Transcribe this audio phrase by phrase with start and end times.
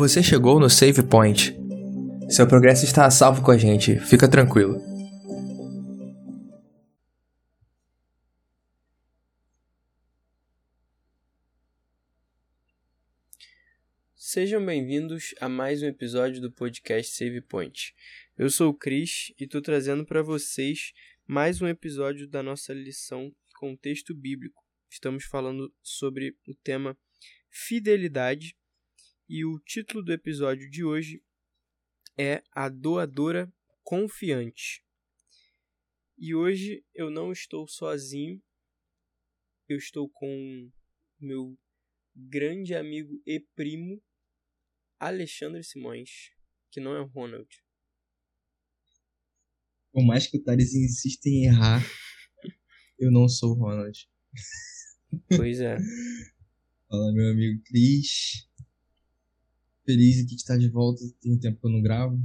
[0.00, 1.54] Você chegou no Save Point.
[2.30, 4.80] Seu progresso está a salvo com a gente, fica tranquilo.
[14.16, 17.94] Sejam bem-vindos a mais um episódio do podcast Save Point.
[18.38, 20.94] Eu sou o Cris e estou trazendo para vocês
[21.26, 24.64] mais um episódio da nossa lição Contexto Bíblico.
[24.88, 26.96] Estamos falando sobre o tema
[27.50, 28.56] fidelidade
[29.30, 31.22] e o título do episódio de hoje
[32.18, 33.48] é A Doadora
[33.84, 34.84] Confiante.
[36.18, 38.42] E hoje eu não estou sozinho,
[39.68, 40.68] eu estou com
[41.20, 41.56] meu
[42.12, 44.02] grande amigo e primo
[44.98, 46.32] Alexandre Simões,
[46.68, 47.48] que não é o Ronald.
[49.92, 51.80] Por mais que o Thales insista em errar,
[52.98, 53.96] eu não sou o Ronald.
[55.28, 55.78] Pois é.
[56.88, 58.49] Fala, meu amigo Cris
[59.90, 61.02] feliz de estar de volta.
[61.20, 62.20] Tem tempo que eu não gravo.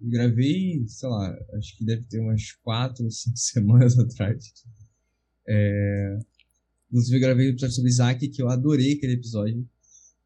[0.00, 4.52] Eu gravei, sei lá, acho que deve ter umas quatro cinco semanas atrás.
[5.48, 6.18] É...
[6.88, 9.66] Inclusive, eu gravei um episódio sobre Isaac, que eu adorei aquele episódio.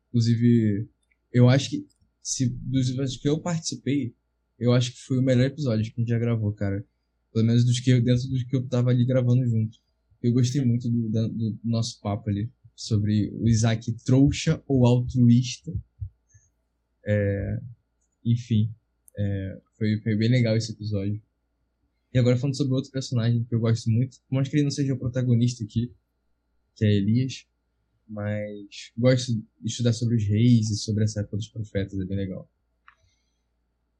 [0.08, 0.88] Inclusive,
[1.32, 1.86] eu acho que,
[2.22, 4.14] se, dos episódios que eu participei,
[4.58, 6.84] eu acho que foi o melhor episódio que a gente já gravou, cara.
[7.32, 9.78] Pelo menos dos que dentro dos que eu tava ali gravando junto.
[10.20, 15.72] Eu gostei muito do, do, do nosso papo ali sobre o Isaac trouxa ou altruísta
[17.05, 17.59] é,
[18.25, 18.73] enfim,
[19.17, 21.20] é, foi, foi bem legal esse episódio.
[22.12, 24.70] E agora falando sobre outro personagem que eu gosto muito, por mais que ele não
[24.70, 25.93] seja o protagonista aqui,
[26.75, 27.47] que é Elias,
[28.09, 32.17] mas gosto de estudar sobre os reis e sobre essa época dos profetas, é bem
[32.17, 32.51] legal.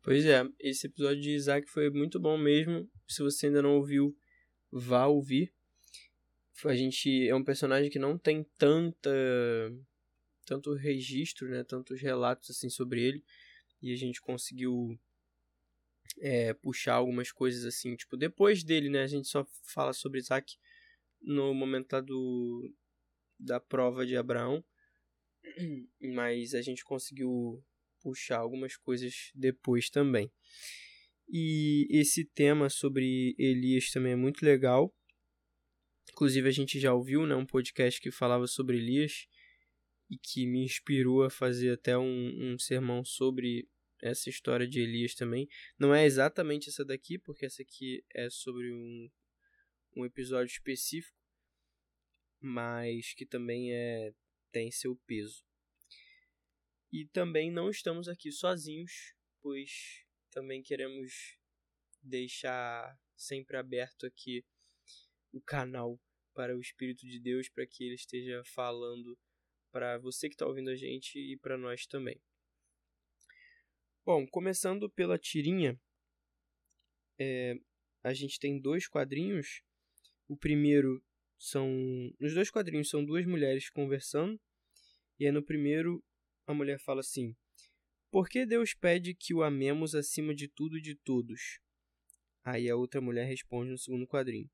[0.03, 2.91] Pois é, esse episódio de Isaac foi muito bom mesmo.
[3.07, 4.17] Se você ainda não ouviu,
[4.73, 5.53] vá ouvir.
[6.65, 9.11] A gente é um personagem que não tem tanta
[10.51, 13.25] tanto registro, né, tantos relatos assim sobre ele,
[13.81, 14.99] e a gente conseguiu
[16.19, 20.57] é, puxar algumas coisas assim, tipo, depois dele, né, a gente só fala sobre Isaac
[21.23, 22.75] no momento lá do,
[23.39, 24.65] da prova de Abraão,
[26.17, 27.65] mas a gente conseguiu
[28.01, 30.33] puxar algumas coisas depois também.
[31.29, 34.93] E esse tema sobre Elias também é muito legal.
[36.11, 39.29] Inclusive a gente já ouviu, né, um podcast que falava sobre Elias
[40.11, 43.69] e que me inspirou a fazer até um, um sermão sobre
[44.03, 45.49] essa história de Elias também.
[45.79, 49.09] Não é exatamente essa daqui, porque essa aqui é sobre um,
[49.97, 51.17] um episódio específico,
[52.41, 54.13] mas que também é
[54.51, 55.45] tem seu peso.
[56.93, 61.39] E também não estamos aqui sozinhos, pois também queremos
[62.03, 64.45] deixar sempre aberto aqui
[65.31, 66.01] o canal
[66.35, 69.17] para o Espírito de Deus para que ele esteja falando
[69.71, 72.21] para você que está ouvindo a gente e para nós também.
[74.05, 75.79] Bom, começando pela tirinha,
[77.19, 77.55] é,
[78.03, 79.63] a gente tem dois quadrinhos.
[80.29, 81.05] O primeiro
[81.39, 81.69] são.
[82.19, 84.41] Nos dois quadrinhos são duas mulheres conversando.
[85.19, 86.03] E aí no primeiro
[86.47, 87.37] a mulher fala assim:
[88.11, 91.61] Por que Deus pede que o amemos acima de tudo e de todos?
[92.43, 94.51] Aí a outra mulher responde no segundo quadrinho: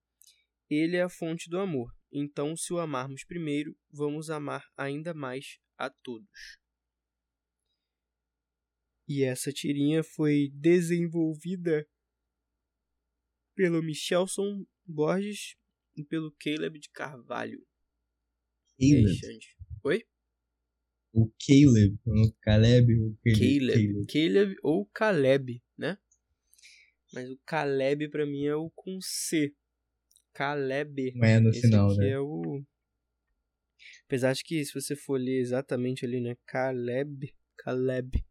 [0.69, 1.96] Ele é a fonte do amor.
[2.13, 6.59] Então, se o amarmos primeiro, vamos amar ainda mais a todos.
[9.09, 11.87] E essa tirinha foi desenvolvida
[13.55, 15.57] pelo Michelson Borges
[15.97, 17.65] e pelo Caleb de Carvalho.
[18.79, 19.39] Caleb?
[19.85, 20.05] Oi?
[21.13, 23.59] O Caleb, o Caleb, o Caleb.
[23.59, 24.07] Caleb.
[24.13, 25.97] Caleb ou Caleb, né?
[27.13, 29.55] Mas o Caleb para mim é o com C.
[30.37, 31.15] Caleb.
[31.23, 32.11] É no Esse final, né?
[32.11, 32.63] É o...
[34.05, 36.37] Apesar de que se você for ler exatamente ali, né?
[36.47, 37.35] Caleb.
[37.57, 38.23] Caleb.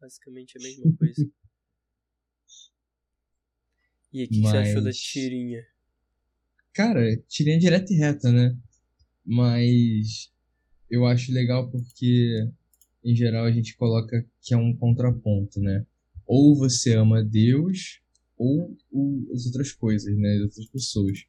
[0.00, 1.30] Basicamente a mesma coisa.
[4.12, 4.50] e aí, o que, Mas...
[4.50, 5.66] você achou da tirinha?
[6.72, 8.56] Cara, tirinha direta e reta, né?
[9.24, 10.32] Mas
[10.88, 12.48] eu acho legal porque,
[13.02, 15.84] em geral, a gente coloca que é um contraponto, né?
[16.26, 18.00] Ou você ama Deus,
[18.36, 20.36] ou o, as outras coisas, né?
[20.36, 21.24] As outras pessoas.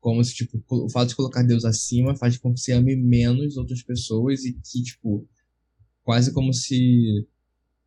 [0.00, 3.56] Como se, tipo, o fato de colocar Deus acima faz com que você ame menos
[3.56, 5.28] outras pessoas e que, tipo,
[6.02, 7.26] quase como se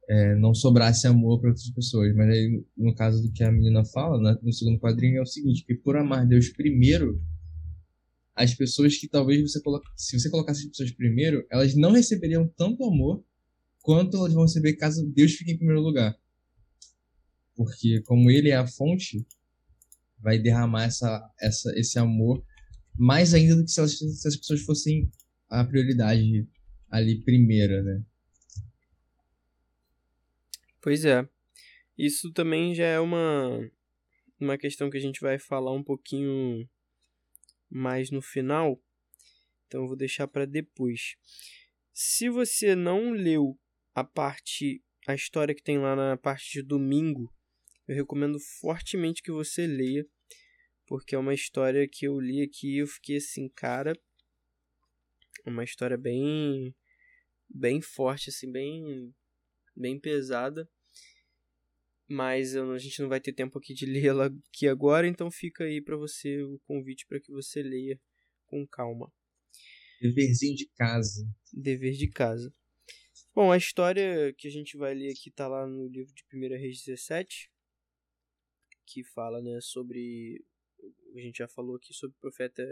[0.07, 2.15] é, não sobrasse amor para outras pessoas.
[2.15, 5.25] Mas aí, no caso do que a menina fala, né, no segundo quadrinho, é o
[5.25, 7.21] seguinte, que por amar Deus primeiro,
[8.35, 12.47] as pessoas que talvez você coloque, se você colocasse as pessoas primeiro, elas não receberiam
[12.55, 13.23] tanto amor
[13.81, 16.17] quanto elas vão receber caso Deus fique em primeiro lugar.
[17.55, 19.25] Porque como ele é a fonte,
[20.19, 22.43] vai derramar essa, essa, esse amor
[22.97, 25.09] mais ainda do que se, elas, se as pessoas fossem
[25.49, 26.47] a prioridade
[26.89, 28.03] ali primeira, né?
[30.81, 31.27] Pois é.
[31.97, 33.71] Isso também já é uma,
[34.39, 36.67] uma questão que a gente vai falar um pouquinho
[37.69, 38.81] mais no final.
[39.67, 41.15] Então eu vou deixar para depois.
[41.93, 43.57] Se você não leu
[43.93, 47.33] a parte, a história que tem lá na parte de domingo,
[47.87, 50.05] eu recomendo fortemente que você leia,
[50.87, 53.97] porque é uma história que eu li aqui e eu fiquei assim, cara,
[55.45, 56.75] uma história bem
[57.47, 59.13] bem forte assim, bem
[59.75, 60.69] bem pesada.
[62.07, 65.81] Mas a gente não vai ter tempo aqui de lê-la aqui agora, então fica aí
[65.81, 67.99] para você o convite para que você leia
[68.45, 69.11] com calma.
[70.01, 71.27] Deverzinho de casa.
[71.51, 72.53] Dever de casa.
[73.33, 76.39] Bom, a história que a gente vai ler aqui tá lá no livro de 1
[76.57, 77.49] Reis 17,
[78.85, 80.43] que fala, né, sobre
[81.15, 82.63] a gente já falou aqui sobre o profeta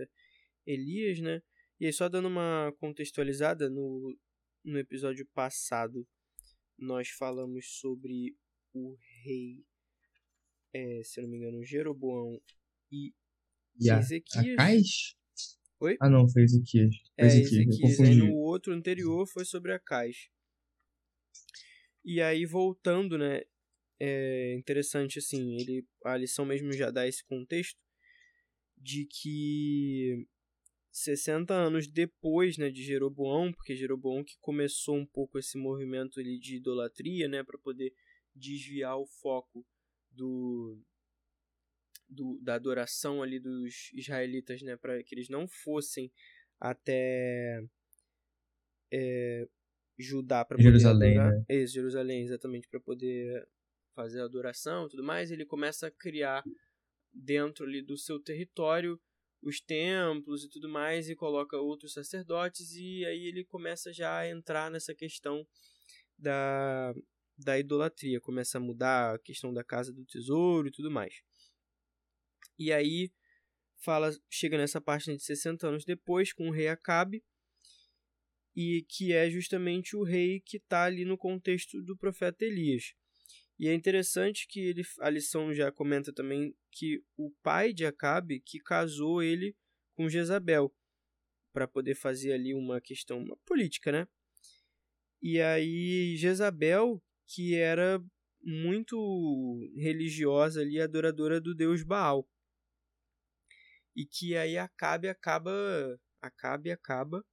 [0.66, 1.42] Elias, né?
[1.80, 4.18] E aí só dando uma contextualizada no
[4.64, 6.08] no episódio passado
[6.78, 8.36] nós falamos sobre
[8.74, 9.64] o rei,
[10.74, 12.42] é, se eu não me engano, Jeroboão
[12.92, 13.14] e,
[13.80, 14.54] e Ezequias.
[14.54, 15.16] Acais?
[15.80, 15.98] Oi?
[16.02, 16.96] Ah, não, foi Ezequias.
[16.96, 17.80] Foi é, Ezequias.
[17.80, 18.00] Ezequias.
[18.00, 20.30] Aí no outro anterior foi sobre Acais.
[22.04, 23.44] E aí, voltando, né?
[24.06, 27.80] É interessante, assim, ele, a lição mesmo já dá esse contexto
[28.78, 30.28] de que
[30.92, 36.38] 60 anos depois né, de Jeroboão, porque Jeroboão que começou um pouco esse movimento ali
[36.38, 37.94] de idolatria, né, para poder
[38.36, 39.66] desviar o foco
[40.12, 40.78] do,
[42.10, 46.12] do, da adoração ali dos israelitas, né, para que eles não fossem
[46.60, 47.64] até
[48.92, 49.48] é,
[49.98, 51.46] Judá para Jerusalém, adorar, né?
[51.48, 53.48] é, Jerusalém exatamente para poder
[53.94, 55.32] fazer a adoração, e tudo mais.
[55.32, 56.44] Ele começa a criar
[57.14, 59.00] dentro ali do seu território
[59.42, 64.30] os templos e tudo mais e coloca outros sacerdotes e aí ele começa já a
[64.30, 65.46] entrar nessa questão
[66.18, 66.94] da
[67.36, 71.16] da idolatria, começa a mudar a questão da casa do tesouro e tudo mais.
[72.60, 73.12] E aí
[73.84, 77.24] fala, chega nessa página de 60 anos depois com o rei Acabe,
[78.56, 82.94] e que é justamente o rei que está ali no contexto do profeta Elias.
[83.60, 88.40] E é interessante que ele, a lição já comenta também que o pai de Acabe
[88.40, 89.56] que casou ele
[89.96, 90.74] com Jezabel
[91.54, 94.08] para poder fazer ali uma questão uma política, né?
[95.22, 98.04] E aí Jezabel que era
[98.44, 102.28] muito religiosa ali, adoradora do deus Baal.
[103.96, 105.52] E que aí Acabe acaba.
[106.22, 107.24] Acabe acaba.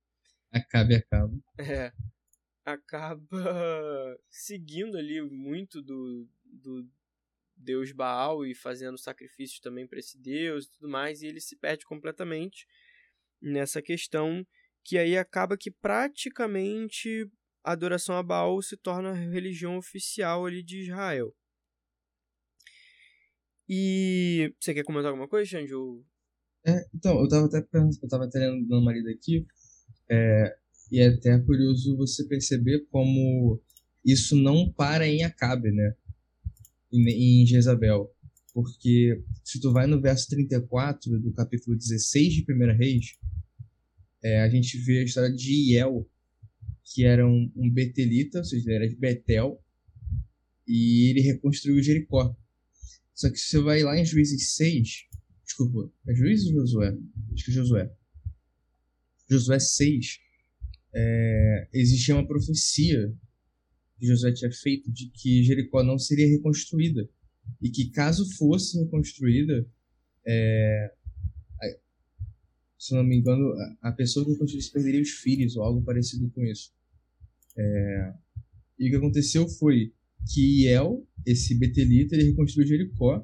[0.53, 1.33] Acabe acaba.
[1.59, 1.93] É.
[2.65, 3.21] Acaba
[4.29, 6.89] seguindo ali muito do, do
[7.57, 11.23] deus Baal e fazendo sacrifícios também para esse deus e tudo mais.
[11.23, 12.67] E ele se perde completamente
[13.41, 14.47] nessa questão.
[14.83, 17.31] Que aí acaba que praticamente
[17.63, 21.35] a adoração a Baal se torna a religião oficial ali de Israel.
[23.69, 25.73] E você quer comentar alguma coisa, Xande?
[26.67, 29.47] É, então, eu tava até eu tava até lendo meu marido aqui,
[30.11, 30.59] é,
[30.91, 33.61] e é até curioso você perceber como
[34.05, 35.95] isso não para em Acabe, né?
[36.93, 38.13] Em, em Jezabel.
[38.53, 43.17] Porque se tu vai no verso 34 do capítulo 16 de 1 Reis,
[44.23, 46.09] é, a gente vê a história de Iel,
[46.85, 49.63] que era um, um betelita, ou seja, ele era de Betel,
[50.67, 52.37] e ele reconstruiu Jericó.
[53.15, 55.07] Só que se você vai lá em Juízes 6,
[55.45, 56.97] desculpa, é Juízes ou Josué?
[57.33, 57.93] Acho que é Josué.
[59.29, 60.19] Josué 6,
[60.95, 63.13] é, existia uma profecia
[63.99, 67.09] que Josué tinha feito de que Jericó não seria reconstruída.
[67.61, 69.67] E que caso fosse reconstruída,
[70.27, 70.93] é,
[72.81, 76.43] se não me engano, a pessoa que reconstruísse perderia os filhos ou algo parecido com
[76.43, 76.73] isso.
[77.57, 78.15] É...
[78.79, 79.93] E o que aconteceu foi
[80.33, 83.23] que Iel, esse betelita, ele reconstruiu Jericó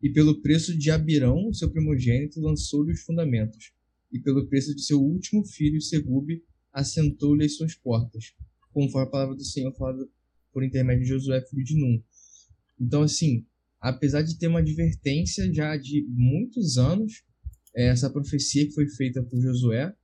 [0.00, 3.72] e pelo preço de Abirão, seu primogênito, lançou-lhe os fundamentos.
[4.12, 8.34] E pelo preço de seu último filho, Segube, assentou-lhe as suas portas,
[8.72, 10.08] conforme a palavra do Senhor falada
[10.52, 12.02] por intermédio de Josué, filho de Num.
[12.80, 13.46] Então, assim,
[13.80, 17.22] apesar de ter uma advertência já de muitos anos,
[17.74, 19.94] essa profecia que foi feita por Josué,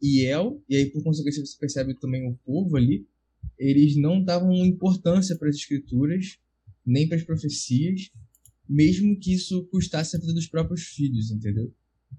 [0.00, 3.06] e El, e aí por consequência você percebe também o povo ali,
[3.58, 6.38] eles não davam importância para as escrituras,
[6.86, 8.10] nem para as profecias,
[8.68, 11.74] mesmo que isso custasse a vida dos próprios filhos, entendeu?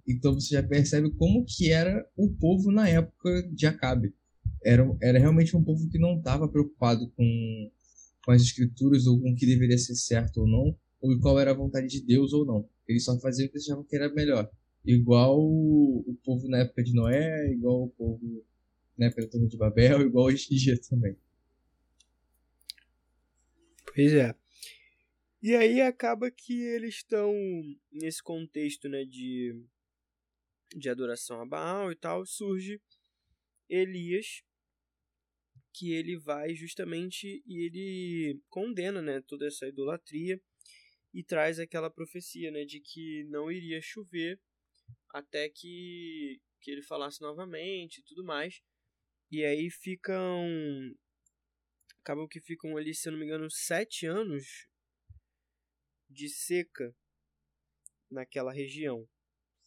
[0.10, 4.12] Então você já percebe como que era o povo na época de Acabe.
[4.64, 7.72] Era, era realmente um povo que não estava preocupado com,
[8.26, 11.52] com as escrituras ou com o que deveria ser certo ou não, ou qual era
[11.52, 12.68] a vontade de Deus ou não.
[12.88, 14.50] Eles só faziam o que achavam que era melhor.
[14.84, 18.44] Igual o povo na época de Noé, igual o povo
[18.98, 21.16] na época da Torre de Babel, igual hoje em dia também.
[23.94, 24.34] Pois é.
[25.42, 27.32] E aí acaba que eles estão
[27.92, 29.56] nesse contexto, né, de,
[30.76, 32.82] de adoração a Baal e tal, surge
[33.70, 34.44] Elias,
[35.74, 40.42] que ele vai justamente e ele condena, né, toda essa idolatria
[41.14, 44.40] e traz aquela profecia, né, de que não iria chover
[45.10, 48.62] até que, que ele falasse novamente e tudo mais.
[49.32, 50.46] E aí ficam
[52.00, 54.68] acabam que ficam ali, se eu não me engano, sete anos
[56.10, 56.96] de seca
[58.10, 59.08] naquela região.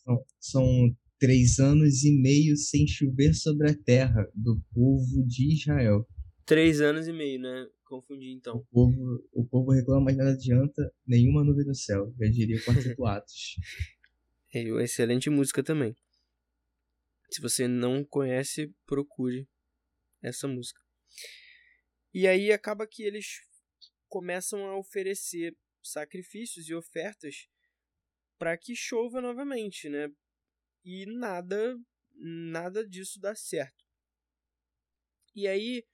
[0.04, 6.06] São, são três anos e meio sem chover sobre a terra do povo de Israel.
[6.44, 7.68] Três anos e meio, né?
[7.84, 8.56] Confundi então.
[8.56, 12.12] O povo, o povo reclama, mas nada adianta, nenhuma nuvem no céu.
[12.18, 13.56] Já diria o quarteto Atos.
[14.52, 15.94] É uma excelente música também.
[17.30, 19.48] Se você não conhece, procure
[20.20, 20.80] essa música.
[22.12, 23.40] E aí acaba que eles
[24.08, 27.48] começam a oferecer sacrifícios e ofertas
[28.42, 30.08] para que chova novamente, né?
[30.84, 31.78] E nada
[32.16, 33.84] nada disso dá certo.
[35.32, 35.86] E aí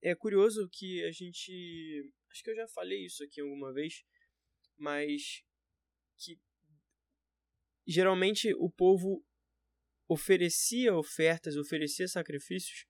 [0.00, 4.04] é curioso que a gente, acho que eu já falei isso aqui alguma vez,
[4.76, 5.42] mas
[6.16, 6.38] que
[7.84, 9.26] geralmente o povo
[10.08, 12.86] oferecia ofertas, oferecia sacrifícios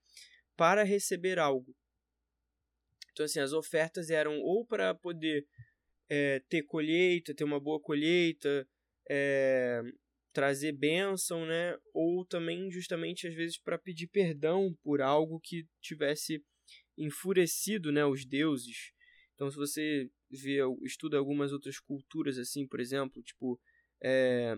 [0.54, 1.74] para receber algo.
[3.12, 5.48] Então assim, as ofertas eram ou para poder
[6.10, 8.68] é, ter colheita, ter uma boa colheita,
[9.08, 9.82] é,
[10.32, 11.76] trazer bênção, né?
[11.92, 16.42] Ou também justamente às vezes para pedir perdão por algo que tivesse
[16.96, 18.92] enfurecido, né, os deuses.
[19.34, 23.60] Então se você vê, estuda algumas outras culturas assim, por exemplo, tipo
[24.02, 24.56] é,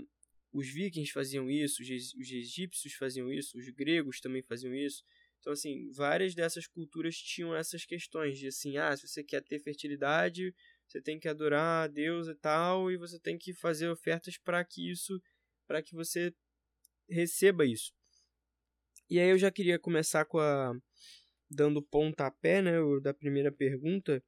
[0.53, 5.05] os vikings faziam isso, os egípcios faziam isso, os gregos também faziam isso.
[5.39, 9.59] Então, assim, várias dessas culturas tinham essas questões de assim, ah, se você quer ter
[9.61, 10.55] fertilidade,
[10.91, 14.65] você tem que adorar a Deus e tal, e você tem que fazer ofertas para
[14.65, 15.23] que isso,
[15.67, 16.35] para que você
[17.09, 17.93] receba isso.
[19.09, 20.73] E aí eu já queria começar com a
[21.49, 24.23] dando pontapé, né, da primeira pergunta,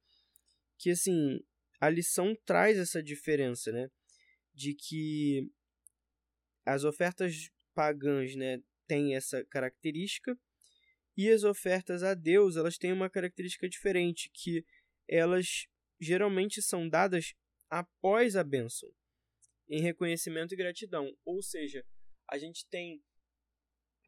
[0.77, 1.39] que assim,
[1.79, 3.89] a lição traz essa diferença, né,
[4.53, 5.49] de que
[6.65, 10.37] as ofertas pagãs, né, têm essa característica
[11.15, 14.65] e as ofertas a Deus, elas têm uma característica diferente, que
[15.07, 15.65] elas
[16.03, 17.33] geralmente são dadas
[17.69, 18.89] após a bênção,
[19.67, 21.15] em reconhecimento e gratidão.
[21.25, 21.85] Ou seja,
[22.29, 23.03] a gente tem,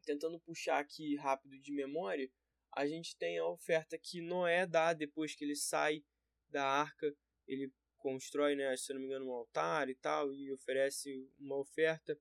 [0.04, 2.30] tentando puxar aqui rápido de memória,
[2.72, 6.04] a gente tem a oferta que Noé dá depois que ele sai
[6.48, 7.12] da arca,
[7.46, 12.16] ele constrói, né, se não me engano, um altar e tal, e oferece uma oferta.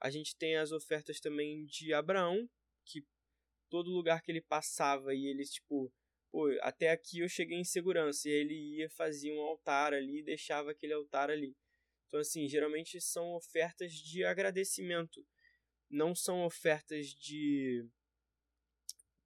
[0.00, 2.48] A gente tem as ofertas também de Abraão,
[2.84, 3.06] que
[3.70, 5.90] todo lugar que ele passava e ele, tipo,
[6.32, 8.28] pô, até aqui eu cheguei em segurança.
[8.28, 11.54] E ele ia, fazia um altar ali deixava aquele altar ali.
[12.08, 15.24] Então, assim, geralmente são ofertas de agradecimento.
[15.88, 17.86] Não são ofertas de.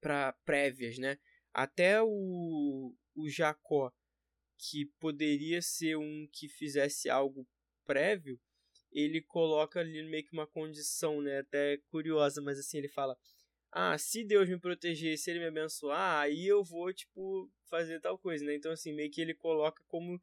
[0.01, 1.19] para prévias, né?
[1.55, 3.93] Até o, o Jacó,
[4.59, 7.49] que poderia ser um que fizesse algo
[7.85, 8.39] prévio,
[8.93, 11.39] ele coloca ali meio que uma condição, né?
[11.39, 13.17] Até curiosa, mas assim, ele fala:
[13.73, 18.19] ah, se Deus me proteger, se ele me abençoar, aí eu vou, tipo, fazer tal
[18.19, 18.55] coisa, né?
[18.55, 20.21] Então, assim, meio que ele coloca como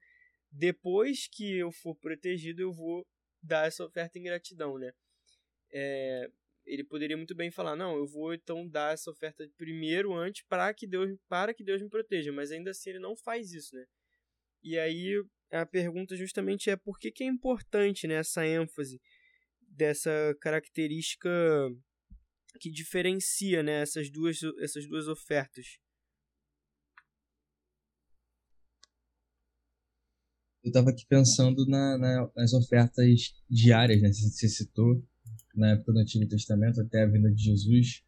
[0.52, 3.06] depois que eu for protegido, eu vou
[3.42, 4.94] dar essa oferta em gratidão, né?
[5.72, 6.30] É,
[6.66, 10.74] ele poderia muito bem falar, não, eu vou então dar essa oferta primeiro antes para
[10.74, 13.86] que Deus para que Deus me proteja, mas ainda assim ele não faz isso, né?
[14.62, 15.22] E aí
[15.52, 19.02] a pergunta justamente é por que, que é importante né, essa ênfase
[19.62, 21.30] dessa característica
[22.60, 25.80] que diferencia né, essas, duas, essas duas ofertas?
[30.64, 34.14] Eu estava aqui pensando na, na, nas ofertas diárias, né?
[34.14, 35.04] Você citou,
[35.54, 38.02] na época do Antigo Testamento, até a vinda de Jesus,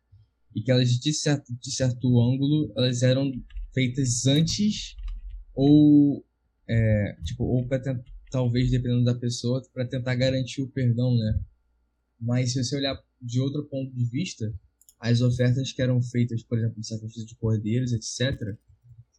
[0.56, 3.30] e que elas, de certo, de certo ângulo, elas eram
[3.74, 4.96] feitas antes
[5.54, 6.26] ou,
[6.68, 7.82] é, tipo, ou para
[8.32, 11.40] talvez, dependendo da pessoa, para tentar garantir o perdão, né?
[12.20, 14.54] Mas se você olhar de outro ponto de vista,
[15.00, 18.56] as ofertas que eram feitas, por exemplo, de sacrifício de cordeiros, etc.,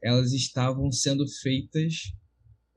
[0.03, 2.13] elas estavam sendo feitas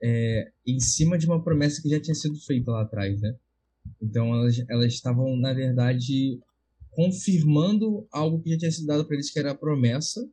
[0.01, 3.35] é, em cima de uma promessa que já tinha sido feita lá atrás, né?
[4.01, 6.39] Então elas, elas estavam, na verdade,
[6.91, 10.27] confirmando algo que já tinha sido dado para eles, que era a promessa.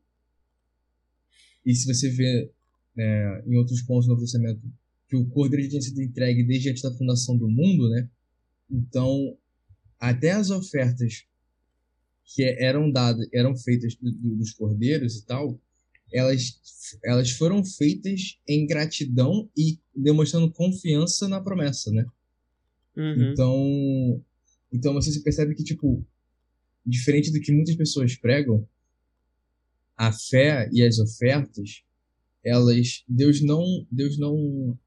[1.65, 2.51] E se você vê
[2.97, 4.61] é, em outros pontos do Novo Testamento
[5.09, 8.09] que o cordeiro já tinha sido entregue desde antes da fundação do mundo, né?
[8.71, 9.37] Então
[9.99, 11.27] até as ofertas
[12.25, 15.61] que eram dadas, eram feitas dos cordeiros e tal,
[16.13, 16.61] elas,
[17.05, 22.05] elas foram feitas em gratidão e demonstrando confiança na promessa, né?
[22.97, 23.33] Uhum.
[23.33, 24.25] Então,
[24.73, 26.05] então você se percebe que, tipo,
[26.85, 28.67] diferente do que muitas pessoas pregam,
[29.97, 31.83] a fé e as ofertas,
[32.45, 34.79] elas, Deus não, Deus não,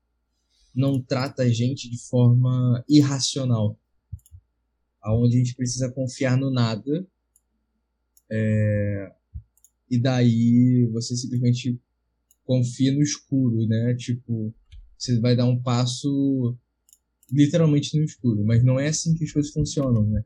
[0.73, 3.77] não trata a gente de forma irracional,
[5.01, 7.07] aonde a gente precisa confiar no nada,
[8.31, 9.11] é,
[9.89, 11.79] e daí você simplesmente
[12.43, 13.95] confia no escuro, né?
[13.95, 14.53] Tipo,
[14.97, 16.55] você vai dar um passo
[17.31, 20.23] literalmente no escuro, mas não é assim que as coisas funcionam, né?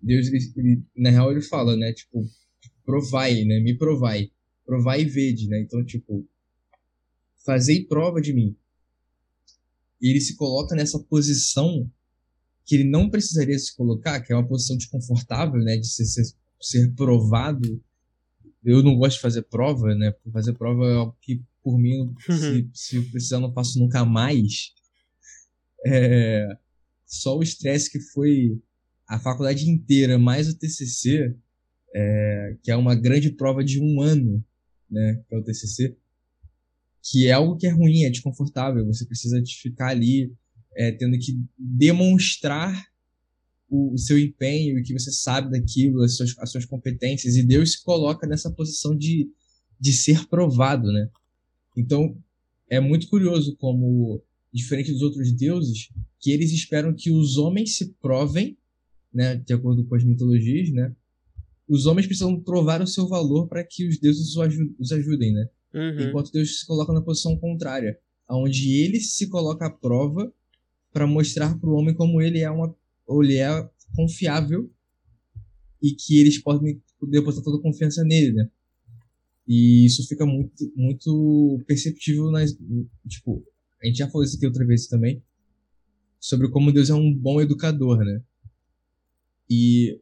[0.00, 1.92] Deus, ele, ele, na real, ele fala, né?
[1.92, 2.24] Tipo,
[2.84, 3.60] provai, né?
[3.60, 4.30] Me provai.
[4.64, 5.60] Provai e vede, né?
[5.60, 6.26] Então, tipo,
[7.44, 8.56] fazei prova de mim.
[10.00, 11.90] E ele se coloca nessa posição
[12.68, 15.78] que ele não precisaria se colocar, que é uma posição desconfortável, né?
[15.78, 17.82] De ser, ser, ser provado.
[18.62, 20.14] Eu não gosto de fazer prova, né?
[20.30, 24.74] Fazer prova é algo que, por mim, se, se precisar, não faço nunca mais.
[25.86, 26.58] É,
[27.06, 28.60] só o estresse que foi
[29.08, 31.34] a faculdade inteira, mais o TCC,
[31.94, 34.44] é, que é uma grande prova de um ano,
[34.90, 35.96] né, que é o TCC,
[37.02, 40.30] que é algo que é ruim, é desconfortável, você precisa ficar ali
[40.78, 42.86] é, tendo que demonstrar
[43.68, 47.42] o, o, seu empenho, o que você sabe daquilo, as suas, as suas competências, e
[47.42, 49.28] Deus se coloca nessa posição de,
[49.78, 51.10] de ser provado, né?
[51.76, 52.16] Então,
[52.70, 55.88] é muito curioso como, diferente dos outros deuses,
[56.20, 58.56] que eles esperam que os homens se provem
[59.12, 60.94] né, de acordo com as mitologias, né,
[61.68, 64.34] os homens precisam provar o seu valor para que os deuses
[64.78, 65.48] os ajudem, né?
[65.74, 66.08] Uhum.
[66.08, 67.98] Enquanto Deus se coloca na posição contrária,
[68.30, 70.32] onde ele se coloca à prova
[70.92, 72.74] para mostrar para o homem como ele é uma
[73.22, 74.70] ele é confiável
[75.82, 78.50] e que eles podem depositar toda a confiança nele, né?
[79.46, 82.56] E isso fica muito muito perceptível nas
[83.08, 83.44] tipo,
[83.82, 85.22] a gente já falou isso aqui outra vez também
[86.20, 88.22] sobre como Deus é um bom educador, né?
[89.48, 89.98] E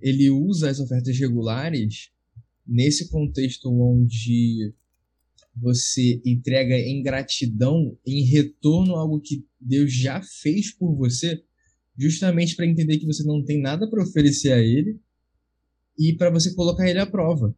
[0.00, 2.10] ele usa as ofertas regulares
[2.66, 4.72] nesse contexto onde
[5.56, 11.42] você entrega em gratidão, em retorno a algo que Deus já fez por você,
[11.98, 15.00] justamente para entender que você não tem nada para oferecer a Ele
[15.98, 17.56] e para você colocar Ele à prova,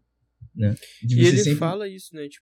[0.54, 0.76] né?
[1.02, 1.58] e ele sempre...
[1.58, 2.28] fala isso, né?
[2.28, 2.46] Tipo,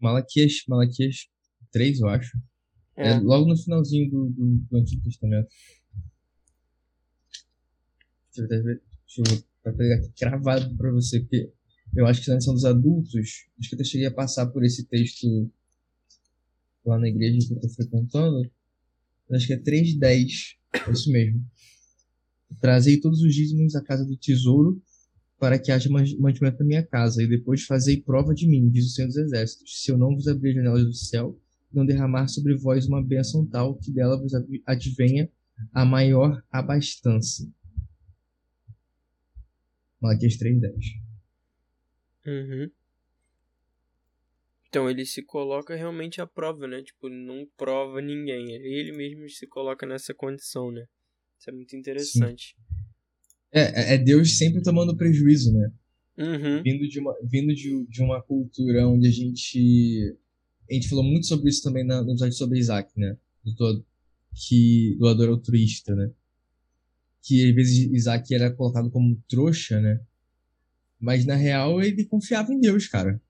[0.00, 1.28] Malaquias, Malaquias
[1.72, 2.38] 3, eu acho.
[2.96, 5.48] É, é logo no finalzinho do, do, do Antigo Testamento.
[8.34, 11.50] Deixa eu, ver, deixa eu pegar aqui cravado pra você, porque
[11.94, 14.64] eu acho que na lição dos adultos, acho que eu até cheguei a passar por
[14.64, 15.50] esse texto
[16.84, 18.50] lá na igreja que eu tô frequentando.
[19.30, 20.56] Acho que é 3.10.
[20.86, 21.44] É isso mesmo.
[22.60, 24.80] Trazei todos os dízimos à casa do tesouro
[25.38, 28.90] para que haja mantimento na minha casa, e depois fazei prova de mim, diz o
[28.90, 31.38] Senhor dos Exércitos, se eu não vos abrir as janelas do céu,
[31.72, 34.32] não derramar sobre vós uma bênção tal, que dela vos
[34.66, 35.30] advenha
[35.72, 37.50] a maior abastança.
[40.00, 41.06] Malaquias 3.10
[42.26, 42.70] Uhum.
[44.68, 46.82] Então ele se coloca realmente à prova, né?
[46.82, 48.52] Tipo, não prova ninguém.
[48.52, 50.86] Ele mesmo se coloca nessa condição, né?
[51.38, 52.56] Isso é muito interessante.
[52.58, 52.85] Sim.
[53.56, 55.72] É, é, é Deus sempre tomando prejuízo, né?
[56.18, 56.62] Uhum.
[56.62, 60.14] Vindo, de uma, vindo de, de uma cultura onde a gente.
[60.70, 63.16] A gente falou muito sobre isso também no episódio sobre Isaac, né?
[63.42, 63.82] Do,
[64.34, 66.10] que, doador altruísta, né?
[67.22, 70.00] Que às vezes Isaac era colocado como trouxa, né?
[71.00, 73.20] Mas na real ele confiava em Deus, cara.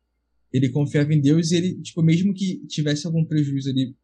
[0.52, 3.94] Ele confiava em Deus e ele, tipo, mesmo que tivesse algum prejuízo ali,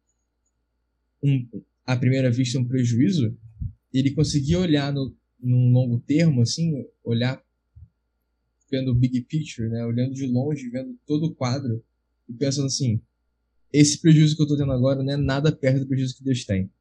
[1.21, 1.47] um,
[1.85, 3.35] à primeira vista um prejuízo,
[3.93, 7.43] ele conseguia olhar no, num longo termo, assim, olhar
[8.71, 9.85] vendo o big picture, né?
[9.85, 11.83] Olhando de longe, vendo todo o quadro
[12.27, 12.99] e pensando assim,
[13.71, 16.43] esse prejuízo que eu estou tendo agora não é nada perto do prejuízo que Deus
[16.43, 16.71] tem.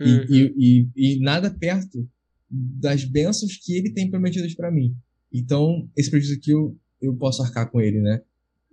[0.00, 0.06] Uhum.
[0.06, 2.08] E, e, e, e, nada perto
[2.48, 4.96] das bênçãos que ele tem prometidas para mim.
[5.32, 8.22] Então, esse prejuízo aqui eu, eu posso arcar com ele, né?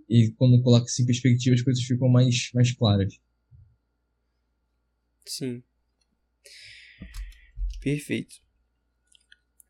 [0.07, 3.19] E quando coloca isso em perspectiva, as coisas ficam mais, mais claras.
[5.25, 5.61] Sim.
[7.79, 8.35] Perfeito.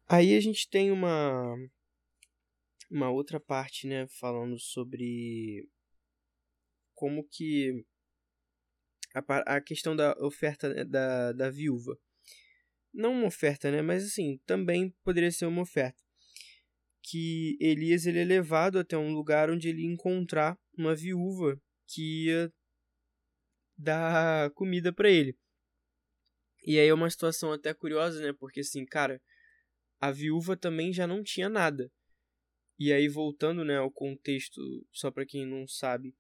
[0.10, 1.56] Aí a gente tem uma
[2.90, 5.70] uma outra parte, né, falando sobre
[6.96, 7.86] como que
[9.14, 11.98] a, a questão da oferta né, da, da viúva.
[12.94, 16.02] Não uma oferta, né, mas assim, também poderia ser uma oferta.
[17.04, 22.52] que Elias ele é levado até um lugar onde ele encontrar uma viúva que ia
[23.78, 25.36] dar comida para ele.
[26.66, 28.34] E aí é uma situação até curiosa, né?
[28.34, 29.22] Porque assim, cara,
[30.00, 31.92] a viúva também já não tinha nada.
[32.80, 36.16] E aí voltando, né, ao contexto, só para quem não sabe,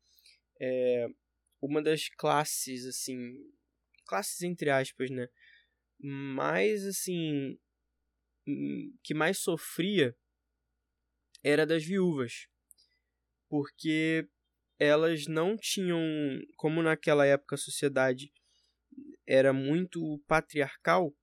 [0.59, 1.07] é
[1.61, 3.37] uma das classes assim,
[4.05, 5.27] classes entre aspas, né,
[5.97, 7.57] mais assim
[8.47, 10.15] hum, que mais sofria
[11.43, 12.47] era das viúvas.
[13.49, 14.27] Porque
[14.77, 16.01] elas não tinham,
[16.55, 18.31] como naquela época a sociedade
[19.25, 21.15] era muito patriarcal,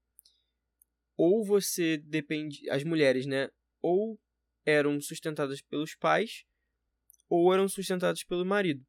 [1.16, 3.48] ou você depende, as mulheres, né,
[3.80, 4.20] ou
[4.64, 6.44] eram sustentadas pelos pais
[7.28, 8.84] ou eram sustentadas pelo marido.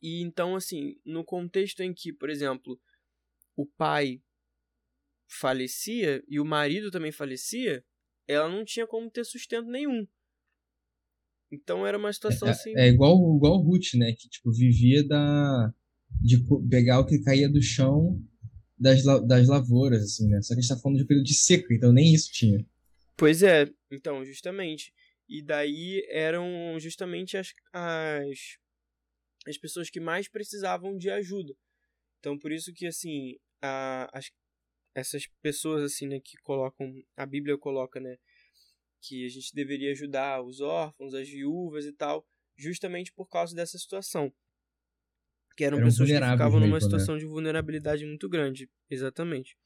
[0.00, 2.80] E então assim, no contexto em que, por exemplo,
[3.56, 4.22] o pai
[5.28, 7.84] falecia e o marido também falecia,
[8.28, 10.06] ela não tinha como ter sustento nenhum.
[11.50, 12.76] Então era uma situação é, assim.
[12.76, 15.72] É igual igual Ruth, né, que tipo vivia da
[16.20, 18.22] de pegar o que caía do chão
[18.78, 20.42] das, das lavouras, assim, né?
[20.42, 22.64] Só que a gente tá falando de período de seca, então nem isso tinha.
[23.16, 24.92] Pois é, então, justamente.
[25.28, 28.58] E daí eram justamente as, as,
[29.46, 31.54] as pessoas que mais precisavam de ajuda.
[32.20, 34.30] Então, por isso que, assim, a, as,
[34.94, 38.16] essas pessoas, assim, né, que colocam, a Bíblia coloca, né,
[39.00, 43.78] que a gente deveria ajudar os órfãos, as viúvas e tal, justamente por causa dessa
[43.78, 44.32] situação.
[45.56, 46.80] Que eram, eram pessoas que ficavam numa né?
[46.80, 47.20] situação né?
[47.20, 48.70] de vulnerabilidade muito grande.
[48.90, 49.56] Exatamente.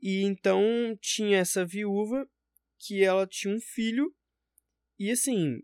[0.00, 0.62] E então
[1.00, 2.28] tinha essa viúva
[2.78, 4.14] que ela tinha um filho
[4.98, 5.60] e assim,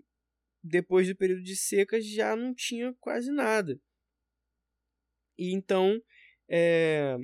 [0.63, 3.79] depois do período de seca já não tinha quase nada.
[5.37, 6.01] E então
[6.49, 7.17] é,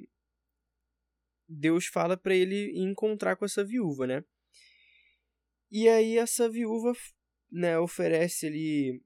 [1.49, 4.25] Deus fala para ele encontrar com essa viúva, né?
[5.70, 6.92] E aí essa viúva,
[7.51, 9.03] né, oferece ali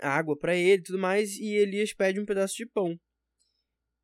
[0.00, 2.98] água para ele e tudo mais, e Elias pede um pedaço de pão.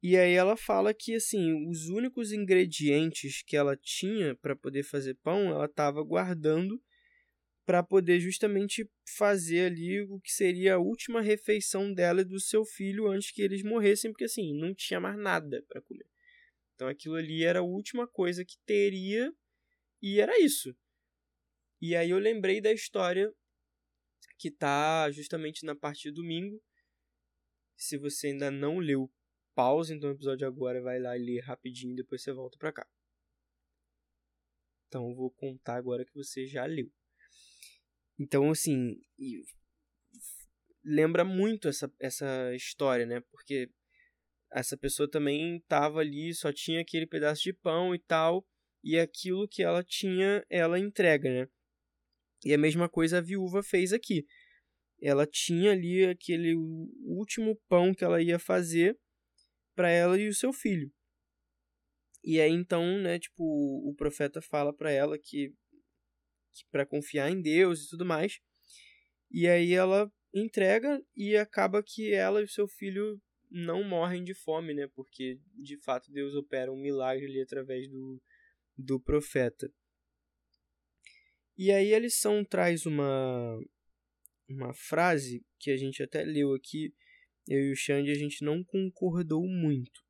[0.02, 5.14] E aí ela fala que assim, os únicos ingredientes que ela tinha para poder fazer
[5.22, 6.82] pão, ela estava guardando
[7.64, 12.64] para poder justamente fazer ali o que seria a última refeição dela e do seu
[12.64, 16.06] filho antes que eles morressem, porque assim, não tinha mais nada para comer.
[16.74, 19.32] Então aquilo ali era a última coisa que teria
[20.02, 20.74] e era isso.
[21.80, 23.32] E aí eu lembrei da história
[24.42, 26.60] que tá justamente na parte de domingo.
[27.76, 29.08] Se você ainda não leu,
[29.54, 32.84] pause então o episódio agora, vai lá e lê rapidinho, depois você volta pra cá.
[34.88, 36.90] Então vou contar agora que você já leu.
[38.18, 39.00] Então, assim,
[40.84, 43.20] lembra muito essa, essa história, né?
[43.30, 43.70] Porque
[44.50, 48.44] essa pessoa também estava ali, só tinha aquele pedaço de pão e tal,
[48.82, 51.48] e aquilo que ela tinha, ela entrega, né?
[52.44, 54.26] E a mesma coisa a viúva fez aqui.
[55.00, 56.54] Ela tinha ali aquele
[57.04, 58.98] último pão que ela ia fazer
[59.74, 60.92] para ela e o seu filho.
[62.24, 65.52] E aí então, né, tipo, o profeta fala para ela que,
[66.52, 68.38] que para confiar em Deus e tudo mais.
[69.30, 74.34] E aí ela entrega e acaba que ela e o seu filho não morrem de
[74.34, 74.88] fome, né?
[74.94, 78.22] Porque de fato Deus opera um milagre ali através do,
[78.76, 79.70] do profeta.
[81.56, 83.58] E aí a lição traz uma,
[84.48, 86.94] uma frase que a gente até leu aqui,
[87.46, 90.02] eu e o Xande, a gente não concordou muito.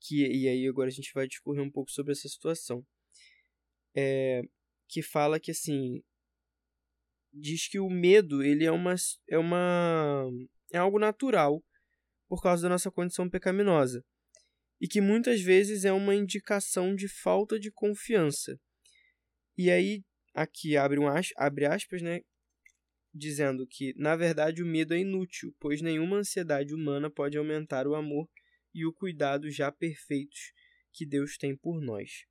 [0.00, 2.86] Que, e aí agora a gente vai discorrer um pouco sobre essa situação.
[3.96, 4.42] É,
[4.88, 6.02] que fala que assim
[7.32, 8.94] diz que o medo ele é uma
[9.28, 10.28] é uma
[10.72, 11.64] é algo natural
[12.28, 14.04] por causa da nossa condição pecaminosa
[14.80, 18.58] e que muitas vezes é uma indicação de falta de confiança
[19.56, 20.02] e aí,
[20.34, 22.20] aqui abre, um, abre aspas, né?
[23.12, 27.94] Dizendo que, na verdade, o medo é inútil, pois nenhuma ansiedade humana pode aumentar o
[27.94, 28.28] amor
[28.74, 30.52] e o cuidado já perfeitos
[30.92, 32.26] que Deus tem por nós.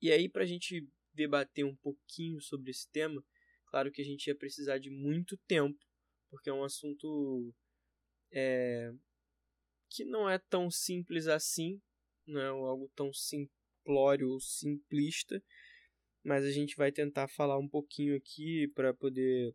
[0.00, 3.24] E aí, para a gente debater um pouquinho sobre esse tema,
[3.66, 5.78] claro que a gente ia precisar de muito tempo,
[6.28, 7.54] porque é um assunto
[8.32, 8.92] é,
[9.88, 11.80] que não é tão simples assim,
[12.26, 15.42] não é algo tão simplório ou simplista,
[16.24, 19.54] mas a gente vai tentar falar um pouquinho aqui para poder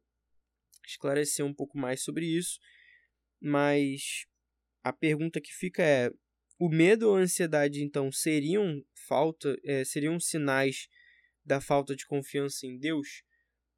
[0.86, 2.60] esclarecer um pouco mais sobre isso.
[3.39, 4.25] Mas
[4.84, 6.12] a pergunta que fica é:
[6.60, 10.88] o medo ou a ansiedade então seriam falta, é, seriam sinais
[11.45, 13.23] da falta de confiança em Deus?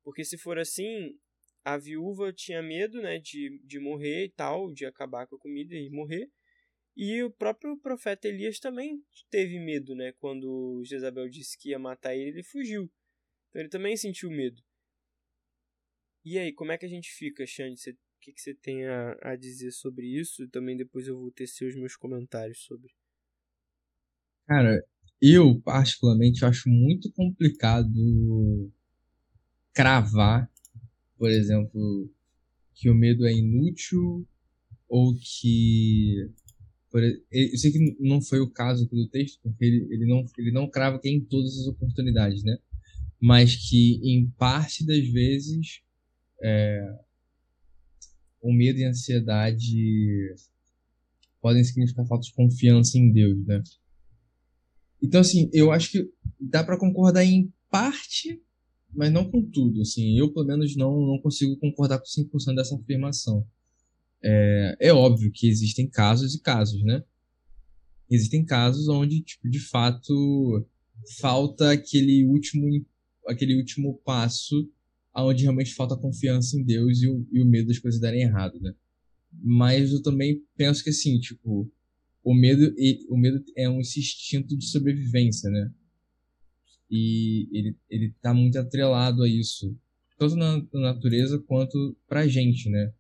[0.04, 1.20] Porque se for assim,
[1.64, 5.76] a viúva tinha medo, né, de, de morrer e tal, de acabar com a comida
[5.76, 6.30] e morrer.
[7.02, 10.12] E o próprio profeta Elias também teve medo, né?
[10.20, 12.92] Quando Jezabel disse que ia matar ele, ele fugiu.
[13.48, 14.62] Então ele também sentiu medo.
[16.26, 17.92] E aí, como é que a gente fica, Xande?
[17.92, 20.44] O que, que você tem a, a dizer sobre isso?
[20.44, 22.94] E também depois eu vou tecer os meus comentários sobre.
[24.46, 24.86] Cara,
[25.22, 28.70] eu particularmente acho muito complicado
[29.72, 30.52] cravar,
[31.18, 32.14] por exemplo,
[32.76, 34.28] que o medo é inútil
[34.90, 36.30] ou que
[36.94, 40.52] eu sei que não foi o caso aqui do texto, porque ele, ele, não, ele
[40.52, 42.58] não crava que é em todas as oportunidades, né?
[43.22, 45.82] Mas que em parte das vezes
[46.42, 46.82] é,
[48.42, 50.36] o medo e a ansiedade
[51.42, 53.62] podem significar falta de confiança em Deus, né?
[55.02, 58.42] Então, assim, eu acho que dá para concordar em parte,
[58.94, 60.18] mas não com tudo, assim.
[60.18, 63.46] Eu, pelo menos, não, não consigo concordar com 100% dessa afirmação.
[64.22, 67.04] É, é óbvio que existem casos e casos, né?
[68.10, 70.66] Existem casos onde, tipo, de fato,
[71.20, 72.86] falta aquele último,
[73.28, 74.70] aquele último passo
[75.16, 78.60] onde realmente falta confiança em Deus e o, e o medo das coisas darem errado,
[78.62, 78.74] né?
[79.32, 81.70] Mas eu também penso que, assim, tipo,
[82.24, 82.74] o medo,
[83.10, 85.72] o medo é um instinto de sobrevivência, né?
[86.90, 89.78] E ele, ele tá muito atrelado a isso,
[90.18, 92.92] tanto na, na natureza quanto pra gente, né?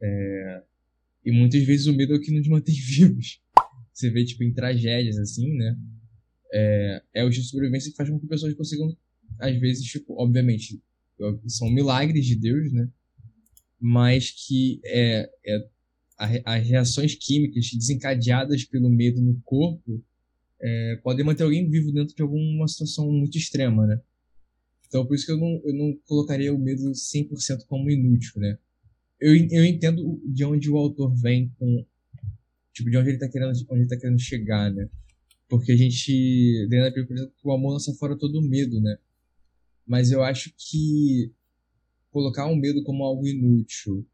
[0.00, 0.62] É,
[1.24, 3.40] e muitas vezes o medo é o que nos mantém vivos.
[3.92, 5.76] Você vê, tipo, em tragédias, assim, né?
[6.52, 8.96] É, é o de sobrevivência que faz com que pessoas consigam,
[9.38, 10.80] às vezes, tipo, obviamente,
[11.46, 12.88] são milagres de Deus, né?
[13.80, 15.68] Mas que é, é
[16.44, 20.02] as reações químicas desencadeadas pelo medo no corpo
[20.60, 24.00] é, podem manter alguém vivo dentro de alguma situação muito extrema, né?
[24.86, 28.58] Então, por isso que eu não, eu não colocaria o medo 100% como inútil, né?
[29.20, 31.84] Eu, eu entendo de onde o autor vem com.
[32.72, 34.88] Tipo, de onde ele tá querendo, onde ele tá querendo chegar, né?
[35.48, 36.66] Porque a gente.
[36.68, 38.96] Dentro da Bíblia, por exemplo, o amor lança fora todo o medo, né?
[39.86, 41.32] Mas eu acho que
[42.10, 44.06] colocar o medo como algo inútil,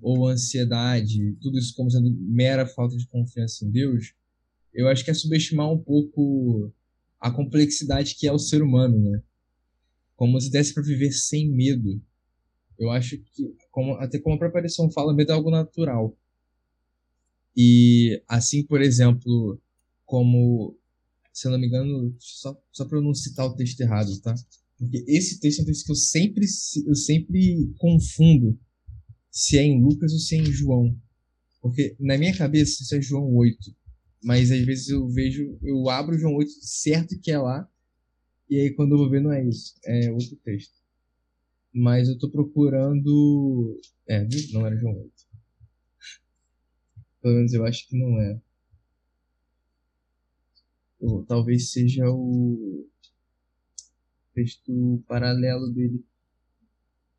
[0.00, 4.14] ou ansiedade, tudo isso como sendo mera falta de confiança em Deus,
[4.72, 6.72] eu acho que é subestimar um pouco
[7.18, 9.22] a complexidade que é o ser humano, né?
[10.16, 12.00] Como se desse para viver sem medo.
[12.78, 16.16] Eu acho que, como, até como a própria lição fala, medo é algo natural.
[17.56, 19.60] E assim, por exemplo,
[20.04, 20.76] como,
[21.32, 24.34] se eu não me engano, só, só para eu não citar o texto errado, tá?
[24.78, 26.46] Porque esse texto é um texto que eu sempre,
[26.86, 28.58] eu sempre confundo
[29.30, 30.96] se é em Lucas ou se é em João.
[31.60, 33.58] Porque na minha cabeça isso é João 8.
[34.22, 37.68] Mas às vezes eu vejo, eu abro João 8 certo que é lá,
[38.48, 40.79] e aí quando eu vou ver não é isso, é outro texto.
[41.72, 43.80] Mas eu tô procurando.
[44.08, 44.26] É?
[44.52, 45.12] Não era João 8.
[47.22, 48.40] Pelo menos eu acho que não é.
[51.00, 52.86] Ou, talvez seja o
[54.34, 56.04] texto paralelo dele.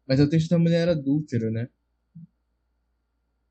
[0.08, 1.70] Mas é o texto da mulher adúltera, né?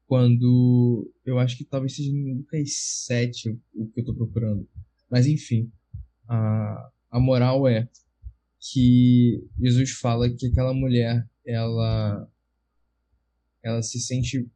[0.06, 1.10] Quando.
[1.24, 2.74] Eu acho que talvez seja em Lucas
[3.06, 4.68] 7 o que eu tô procurando.
[5.08, 5.70] Mas enfim.
[6.28, 7.88] A, a moral é
[8.60, 12.28] que Jesus fala que aquela mulher ela
[13.62, 14.48] ela se sente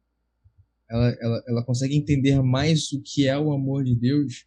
[0.89, 4.45] ela, ela, ela consegue entender mais o que é o amor de Deus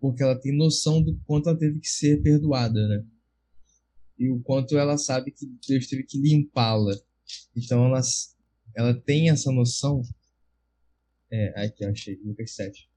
[0.00, 3.04] porque ela tem noção do quanto ela teve que ser perdoada, né?
[4.18, 6.94] E o quanto ela sabe que Deus teve que limpá-la.
[7.54, 8.00] Então ela,
[8.74, 10.02] ela tem essa noção.
[11.30, 12.88] É, aqui eu achei, Lucas 7.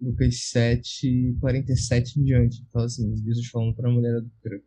[0.00, 2.64] Lucas 7, 47 em diante.
[2.72, 4.62] Fala assim, Jesus falando para a mulher adulta.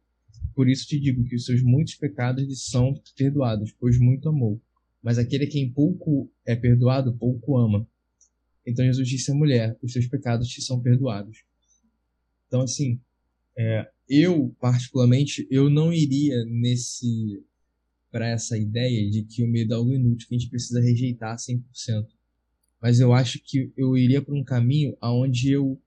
[0.56, 4.62] Por isso te digo que os seus muitos pecados lhe são perdoados, pois muito amou.
[5.02, 7.88] Mas aquele a quem pouco é perdoado, pouco ama.
[8.66, 11.44] Então Jesus disse à mulher, os seus pecados te são perdoados.
[12.48, 13.00] Então, assim,
[13.58, 17.44] é, eu, particularmente, eu não iria nesse
[18.10, 21.36] para essa ideia de que o medo é algo inútil que a gente precisa rejeitar
[21.36, 22.08] 100%.
[22.82, 25.82] Mas eu acho que eu iria para um caminho aonde eu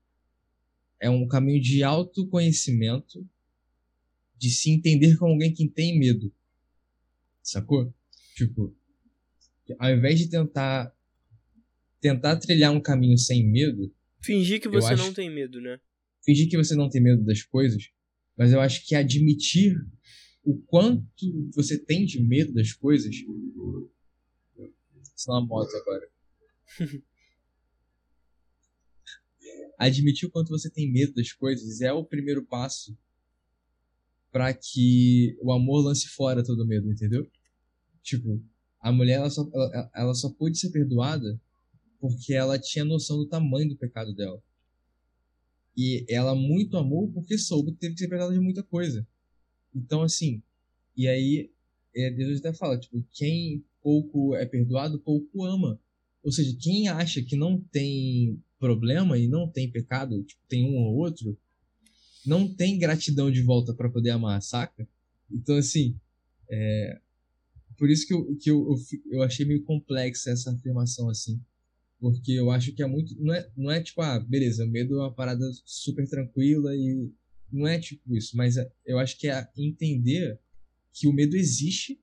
[0.99, 3.27] é um caminho de autoconhecimento,
[4.37, 6.31] de se entender como alguém que tem medo.
[7.41, 7.91] Sacou?
[8.35, 8.75] Tipo,
[9.79, 10.95] ao invés de tentar
[11.99, 15.79] tentar trilhar um caminho sem medo, fingir que você acho, não tem medo, né?
[16.23, 17.89] Fingir que você não tem medo das coisas,
[18.35, 19.75] mas eu acho que admitir
[20.43, 21.05] o quanto
[21.53, 23.15] você tem de medo das coisas.
[23.15, 23.89] Isso
[25.29, 26.10] é uma moto agora.
[29.77, 32.97] Admitir o quanto você tem medo das coisas é o primeiro passo
[34.31, 37.29] para que o amor lance fora todo medo, entendeu?
[38.01, 38.41] Tipo,
[38.79, 41.39] a mulher ela só, ela, ela só pôde ser perdoada
[41.99, 44.41] porque ela tinha noção do tamanho do pecado dela.
[45.77, 49.07] E ela muito amou porque soube que teve que ser perdoada de muita coisa.
[49.73, 50.41] Então, assim,
[50.95, 51.51] e aí
[51.95, 55.79] é, Deus até fala, tipo, quem pouco é perdoado, pouco ama.
[56.23, 60.77] Ou seja, quem acha que não tem problema e não tem pecado, tipo, tem um
[60.77, 61.37] ou outro,
[62.25, 64.87] não tem gratidão de volta para poder amar, saca?
[65.31, 65.99] Então, assim,
[66.49, 66.99] é,
[67.77, 68.75] por isso que, eu, que eu, eu,
[69.13, 71.41] eu, achei meio complexa essa afirmação, assim.
[71.99, 73.15] Porque eu acho que é muito.
[73.19, 77.11] Não é, não é tipo, ah, beleza, medo é uma parada super tranquila e.
[77.51, 80.39] Não é tipo isso, mas é, eu acho que é entender
[80.93, 81.99] que o medo existe,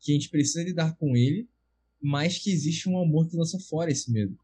[0.00, 1.48] que a gente precisa lidar com ele,
[2.06, 4.38] mas que existe um amor que lança fora esse medo.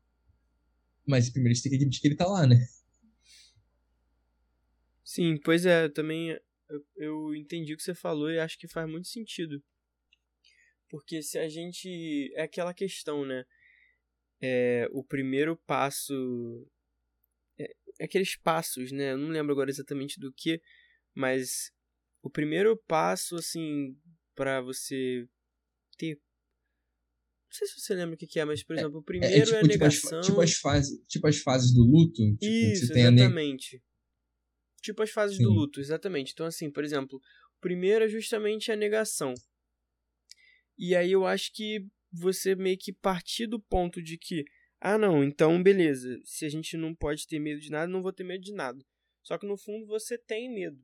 [1.07, 2.57] Mas primeiro a gente tem que admitir que ele tá lá, né?
[5.05, 6.37] Sim, pois é, também
[6.69, 9.63] eu, eu entendi o que você falou e acho que faz muito sentido.
[10.89, 12.33] Porque se a gente.
[12.35, 13.45] É aquela questão, né?
[14.41, 16.69] É, o primeiro passo.
[17.57, 19.13] É, é aqueles passos, né?
[19.13, 20.61] Eu não lembro agora exatamente do que,
[21.15, 21.71] mas
[22.23, 23.97] o primeiro passo, assim,
[24.35, 25.29] para você
[25.97, 26.21] ter.
[27.53, 29.39] Não sei se você lembra o que, é, mas, por é, exemplo, o primeiro é,
[29.39, 30.09] é, tipo, é a negação.
[30.09, 32.23] Tipo as, tipo as, fases, tipo as fases do luto?
[32.37, 33.83] Tipo, Isso, exatamente.
[34.81, 35.43] Tipo as fases Sim.
[35.43, 36.33] do luto, exatamente.
[36.33, 39.35] Então, assim, por exemplo, o primeiro é justamente a negação.
[40.79, 44.47] E aí eu acho que você meio que partir do ponto de que,
[44.81, 48.15] ah, não, então beleza, se a gente não pode ter medo de nada, não vou
[48.15, 48.83] ter medo de nada.
[49.23, 50.83] Só que no fundo você tem medo.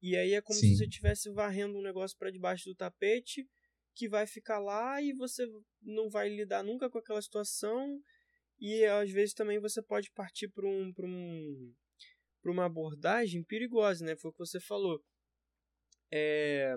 [0.00, 0.70] E aí é como Sim.
[0.70, 3.46] se você estivesse varrendo um negócio para debaixo do tapete
[3.98, 5.44] que vai ficar lá e você
[5.82, 8.00] não vai lidar nunca com aquela situação.
[8.60, 11.74] E às vezes também você pode partir para um, um,
[12.44, 14.16] uma abordagem perigosa, né?
[14.16, 15.04] Foi o que você falou.
[16.12, 16.76] É,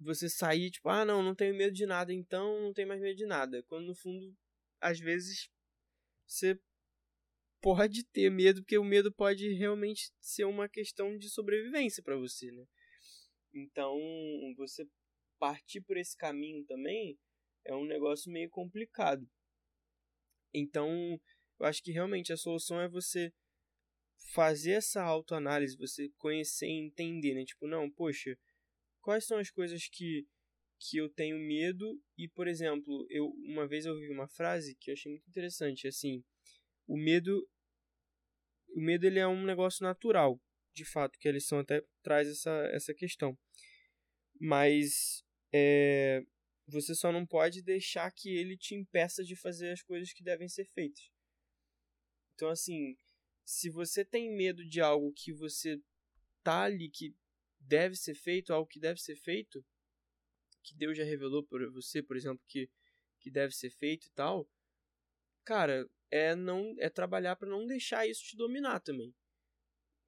[0.00, 3.16] você sair, tipo, ah, não, não tenho medo de nada, então não tenho mais medo
[3.16, 3.62] de nada.
[3.64, 4.34] Quando no fundo,
[4.80, 5.50] às vezes,
[6.26, 6.58] você
[7.60, 12.50] pode ter medo, porque o medo pode realmente ser uma questão de sobrevivência para você,
[12.50, 12.66] né?
[13.52, 13.96] Então,
[14.56, 14.86] você
[15.38, 17.18] partir por esse caminho também
[17.64, 19.28] é um negócio meio complicado.
[20.52, 21.20] Então,
[21.58, 23.32] eu acho que realmente a solução é você
[24.32, 27.44] fazer essa autoanálise, você conhecer e entender, né?
[27.44, 28.36] Tipo, não, poxa,
[29.00, 30.26] quais são as coisas que,
[30.78, 34.90] que eu tenho medo e, por exemplo, eu uma vez eu ouvi uma frase que
[34.90, 36.24] eu achei muito interessante, assim,
[36.86, 37.46] o medo
[38.68, 40.40] o medo ele é um negócio natural,
[40.74, 43.38] de fato, que a lição até traz essa, essa questão.
[44.44, 46.22] Mas é,
[46.66, 50.50] você só não pode deixar que ele te impeça de fazer as coisas que devem
[50.50, 51.10] ser feitas.
[52.34, 52.94] Então, assim,
[53.42, 55.80] se você tem medo de algo que você
[56.42, 57.16] tá ali, que
[57.58, 59.64] deve ser feito, algo que deve ser feito,
[60.62, 62.68] que Deus já revelou para você, por exemplo, que,
[63.20, 64.46] que deve ser feito e tal,
[65.42, 69.14] cara, é não é trabalhar para não deixar isso te dominar também.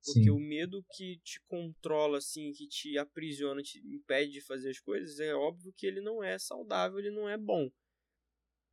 [0.06, 0.30] Porque Sim.
[0.30, 5.18] o medo que te controla, assim, que te aprisiona, te impede de fazer as coisas,
[5.18, 7.70] é óbvio que ele não é saudável, ele não é bom.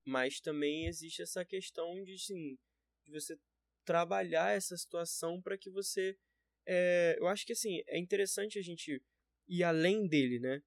[0.05, 2.57] Mas também existe essa questão de, assim,
[3.05, 3.37] de você
[3.83, 6.17] trabalhar essa situação para que você
[6.65, 9.01] é, eu acho que assim, é interessante a gente
[9.47, 10.61] ir além dele, né?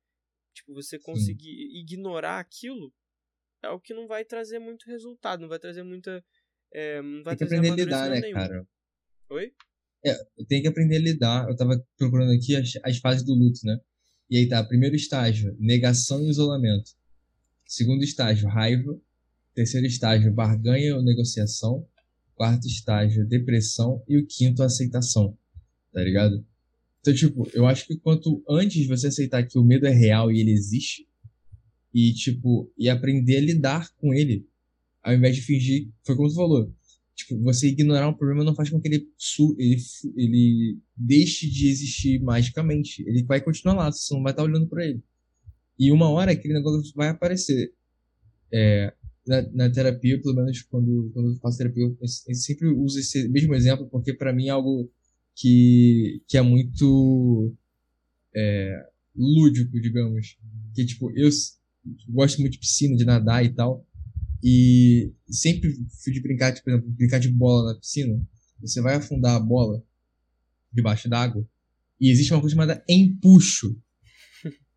[0.55, 1.79] Tipo, você conseguir Sim.
[1.81, 2.93] ignorar aquilo
[3.63, 6.25] é o que não vai trazer muito resultado, não vai trazer muita.
[6.73, 8.35] É, não vai tem que aprender a lidar, né, nenhum.
[8.35, 8.69] cara?
[9.31, 9.55] Oi?
[10.07, 11.49] É, tem que aprender a lidar.
[11.49, 13.79] Eu tava procurando aqui as, as fases do luto, né?
[14.31, 16.93] E aí tá, primeiro estágio, negação e isolamento.
[17.67, 18.99] Segundo estágio, raiva.
[19.55, 21.87] Terceiro estágio, barganha ou negociação.
[22.35, 24.03] Quarto estágio, depressão.
[24.09, 25.37] E o quinto, aceitação
[25.97, 26.45] tá ligado?
[27.01, 30.41] Então, tipo, eu acho que quanto antes você aceitar que o medo é real e
[30.41, 31.09] ele existe,
[31.95, 34.47] e, tipo, e aprender a lidar com ele,
[35.03, 36.76] ao invés de fingir, foi como você falou,
[37.17, 39.09] tipo, você ignorar um problema não faz com que ele,
[39.59, 39.77] ele,
[40.17, 43.03] ele deixe de existir magicamente.
[43.09, 45.03] Ele vai continuar lá, você não vai estar olhando para ele.
[45.79, 47.73] E uma hora aquele negócio vai aparecer.
[48.53, 48.93] É,
[49.27, 53.29] na, na, terapia, pelo menos quando, quando eu faço terapia, eu, eu sempre uso esse
[53.29, 54.91] mesmo exemplo, porque para mim é algo
[55.35, 57.53] que, que é muito
[58.35, 58.87] é,
[59.17, 60.37] lúdico, digamos.
[60.75, 61.31] Que, tipo, eu
[62.09, 63.86] gosto muito de piscina, de nadar e tal.
[64.43, 68.21] E sempre fui de brincar, tipo, por exemplo, brincar de bola na piscina.
[68.61, 69.85] Você vai afundar a bola
[70.73, 71.47] debaixo d'água
[72.01, 73.77] e existe uma coisa chamada empuxo.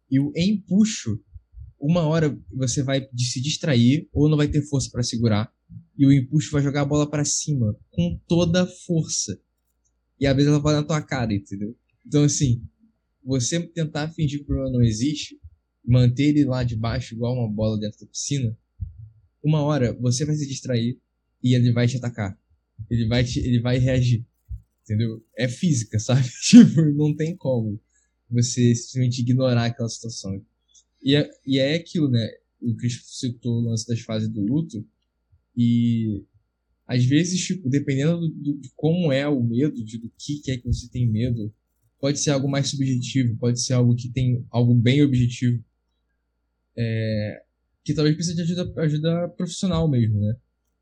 [0.10, 1.22] E o empuxo,
[1.80, 5.54] uma hora você vai se distrair ou não vai ter força para segurar.
[5.98, 9.40] E o empuxo vai jogar a bola para cima com toda a força
[10.20, 11.76] e às vezes ela vai na tua cara, entendeu?
[12.06, 12.62] Então, assim,
[13.24, 15.40] você tentar fingir que o problema não existe,
[15.86, 18.58] manter ele lá de baixo igual uma bola dentro da piscina,
[19.44, 21.00] uma hora você vai se distrair,
[21.44, 22.38] e ele vai te atacar.
[22.90, 24.26] Ele vai, te, ele vai reagir.
[24.84, 25.24] Entendeu?
[25.38, 26.28] É física, sabe?
[26.42, 27.80] tipo, não tem como
[28.30, 30.44] você simplesmente ignorar aquela situação.
[31.02, 32.30] E é, e é aquilo, né?
[32.62, 34.86] O Chris citou o lance das fases do luto.
[35.56, 36.24] E
[36.86, 40.58] às vezes, tipo, dependendo do, de como é o medo, de, do que, que é
[40.58, 41.54] que você tem medo,
[42.00, 45.64] pode ser algo mais subjetivo, pode ser algo que tem algo bem objetivo.
[46.76, 47.44] É,
[47.84, 50.36] que talvez precise de ajuda, ajuda profissional mesmo, né?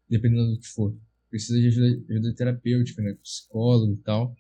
[0.10, 0.96] Dependendo do que for.
[1.30, 3.16] Precisa de ajuda, ajuda terapêutica, né?
[3.22, 4.36] Psicólogo e tal.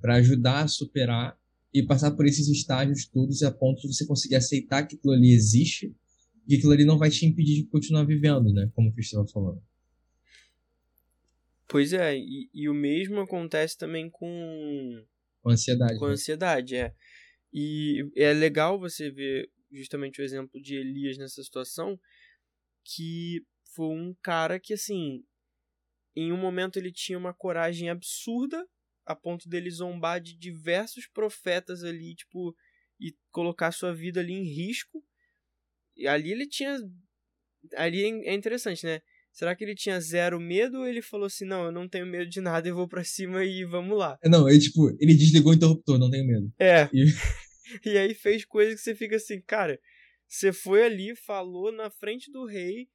[0.00, 1.36] para ajudar a superar
[1.72, 5.32] e passar por esses estágios todos a ponto de você conseguir aceitar que aquilo ali
[5.32, 5.94] existe
[6.46, 8.70] e aquilo ali não vai te impedir de continuar vivendo, né?
[8.74, 9.62] Como o Cris estava falando.
[11.68, 15.04] Pois é, e, e, o mesmo acontece também com.
[15.42, 15.98] Com ansiedade.
[15.98, 16.12] Com né?
[16.12, 16.94] ansiedade, é.
[17.52, 21.98] E é legal você ver justamente o exemplo de Elias nessa situação,
[22.84, 23.42] que
[23.74, 25.22] foi um cara que, assim,
[26.16, 28.66] em um momento ele tinha uma coragem absurda
[29.06, 32.54] a ponto dele zombar de diversos profetas ali, tipo,
[33.00, 35.02] e colocar sua vida ali em risco.
[35.96, 36.76] E ali ele tinha.
[37.76, 39.00] Ali é interessante, né?
[39.32, 42.28] Será que ele tinha zero medo ou ele falou assim: não, eu não tenho medo
[42.28, 44.18] de nada, eu vou pra cima e vamos lá?
[44.22, 46.52] É, não, ele, tipo, ele desligou o interruptor, não tenho medo.
[46.58, 46.88] É.
[46.92, 47.06] E,
[47.84, 49.80] e aí fez coisas que você fica assim, cara,
[50.26, 52.88] você foi ali, falou na frente do rei,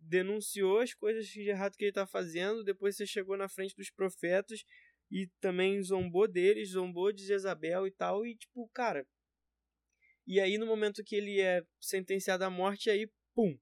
[0.00, 3.90] denunciou as coisas de errado que ele tá fazendo, depois você chegou na frente dos
[3.90, 4.64] profetas
[5.10, 9.06] e também zombou deles, zombou de Jezabel e tal, e tipo, cara.
[10.26, 13.58] E aí no momento que ele é sentenciado à morte, aí, pum,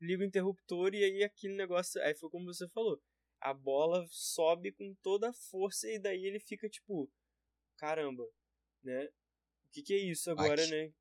[0.00, 2.00] liga o interruptor e aí aquele negócio.
[2.02, 3.00] Aí foi como você falou.
[3.40, 7.10] A bola sobe com toda a força e daí ele fica tipo,
[7.76, 8.24] caramba,
[8.82, 9.08] né?
[9.70, 10.92] O que, que é isso agora, né?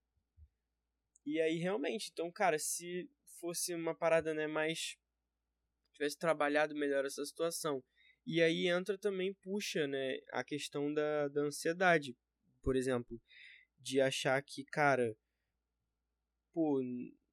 [1.26, 3.10] E aí realmente, então, cara, se
[3.40, 4.96] fosse uma parada, né, mais
[5.94, 7.84] tivesse trabalhado melhor essa situação
[8.32, 12.16] e aí entra também, puxa, né, a questão da, da ansiedade,
[12.62, 13.20] por exemplo,
[13.80, 15.18] de achar que, cara,
[16.54, 16.80] pô,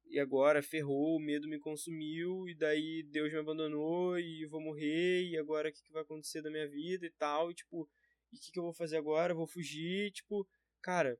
[0.09, 5.23] e agora ferrou, o medo me consumiu, e daí Deus me abandonou, e vou morrer,
[5.23, 7.87] e agora o que, que vai acontecer da minha vida e tal, e tipo,
[8.31, 9.33] e o que, que eu vou fazer agora?
[9.33, 10.47] Eu vou fugir, tipo,
[10.81, 11.19] cara,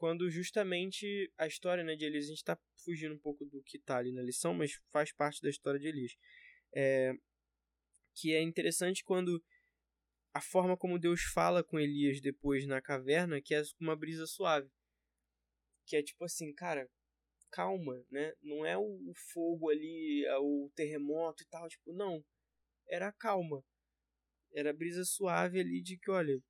[0.00, 3.78] quando justamente a história né, de Elias, a gente tá fugindo um pouco do que
[3.78, 6.16] tá ali na lição, mas faz parte da história de Elias.
[6.74, 7.12] É,
[8.14, 9.44] que é interessante quando
[10.32, 14.70] a forma como Deus fala com Elias depois na caverna, que é uma brisa suave.
[15.84, 16.88] Que é tipo assim, cara,
[17.50, 18.32] calma, né?
[18.40, 22.24] Não é o, fogo ali, é o terremoto e tal, tipo, não.
[22.88, 23.62] Era calma.
[24.54, 26.42] Era brisa suave ali de que, olha,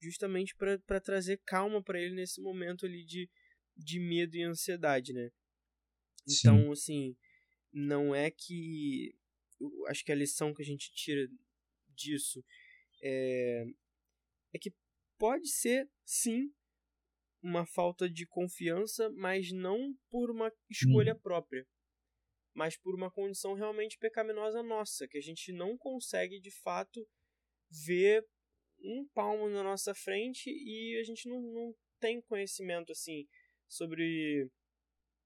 [0.00, 3.30] justamente para trazer calma para ele nesse momento ali de,
[3.76, 5.30] de medo e ansiedade, né?
[6.28, 6.72] Então, Sim.
[6.72, 7.16] assim,
[7.72, 9.14] não é que
[9.88, 11.26] acho que a lição que a gente tira
[11.88, 12.44] disso
[13.02, 13.64] é,
[14.52, 14.72] é que
[15.18, 16.52] pode ser, sim,
[17.42, 21.20] uma falta de confiança, mas não por uma escolha hum.
[21.20, 21.66] própria,
[22.54, 27.06] mas por uma condição realmente pecaminosa nossa, que a gente não consegue de fato
[27.70, 28.26] ver
[28.80, 33.26] um palmo na nossa frente e a gente não, não tem conhecimento assim
[33.68, 34.50] sobre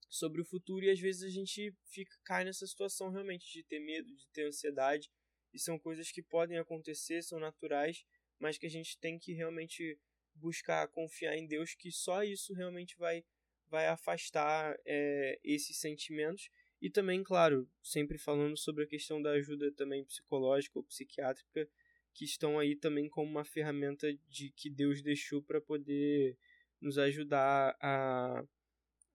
[0.09, 3.79] sobre o futuro e às vezes a gente fica cai nessa situação realmente de ter
[3.79, 5.09] medo, de ter ansiedade,
[5.53, 8.05] e são coisas que podem acontecer, são naturais,
[8.39, 9.99] mas que a gente tem que realmente
[10.35, 13.25] buscar confiar em Deus, que só isso realmente vai
[13.69, 16.51] vai afastar é, esses sentimentos.
[16.83, 21.71] E também, claro, sempre falando sobre a questão da ajuda também psicológica ou psiquiátrica,
[22.13, 26.37] que estão aí também como uma ferramenta de que Deus deixou para poder
[26.81, 28.45] nos ajudar a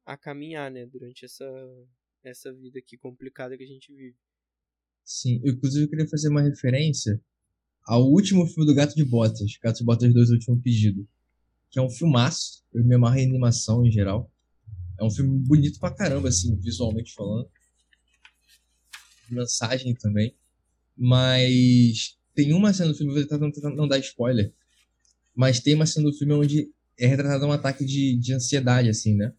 [0.06, 1.46] a caminhar, né, durante essa,
[2.24, 4.16] essa vida aqui complicada que a gente vive.
[5.04, 7.20] Sim, eu, inclusive eu queria fazer uma referência
[7.84, 11.08] ao último filme do Gato de Botas, Gato de Botas 2, O Último Pedido,
[11.70, 14.32] que é um filmaço, eu me amarro em animação em geral.
[15.00, 17.50] É um filme bonito pra caramba, assim, visualmente falando.
[19.30, 20.36] Mensagem também.
[20.96, 24.54] Mas tem uma cena do filme, vou tentar não, não dar spoiler,
[25.34, 29.16] mas tem uma cena do filme onde é retratado um ataque de, de ansiedade, assim,
[29.16, 29.34] né?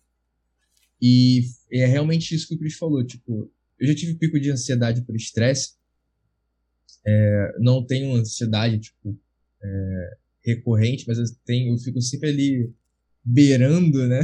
[1.01, 5.03] E é realmente isso que o Chris falou, tipo, eu já tive pico de ansiedade
[5.03, 5.75] por estresse,
[7.07, 9.19] é, não tenho ansiedade, tipo,
[9.63, 12.73] é, recorrente, mas eu tenho, eu fico sempre ali
[13.23, 14.21] beirando, né,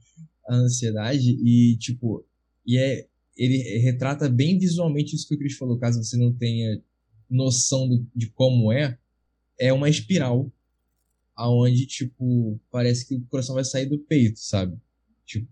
[0.48, 2.26] a ansiedade e, tipo,
[2.66, 3.06] e é,
[3.36, 6.80] ele retrata bem visualmente isso que o Chris falou, caso você não tenha
[7.28, 8.98] noção do, de como é,
[9.58, 10.50] é uma espiral
[11.34, 14.76] aonde, tipo, parece que o coração vai sair do peito, sabe?
[15.26, 15.48] Tipo,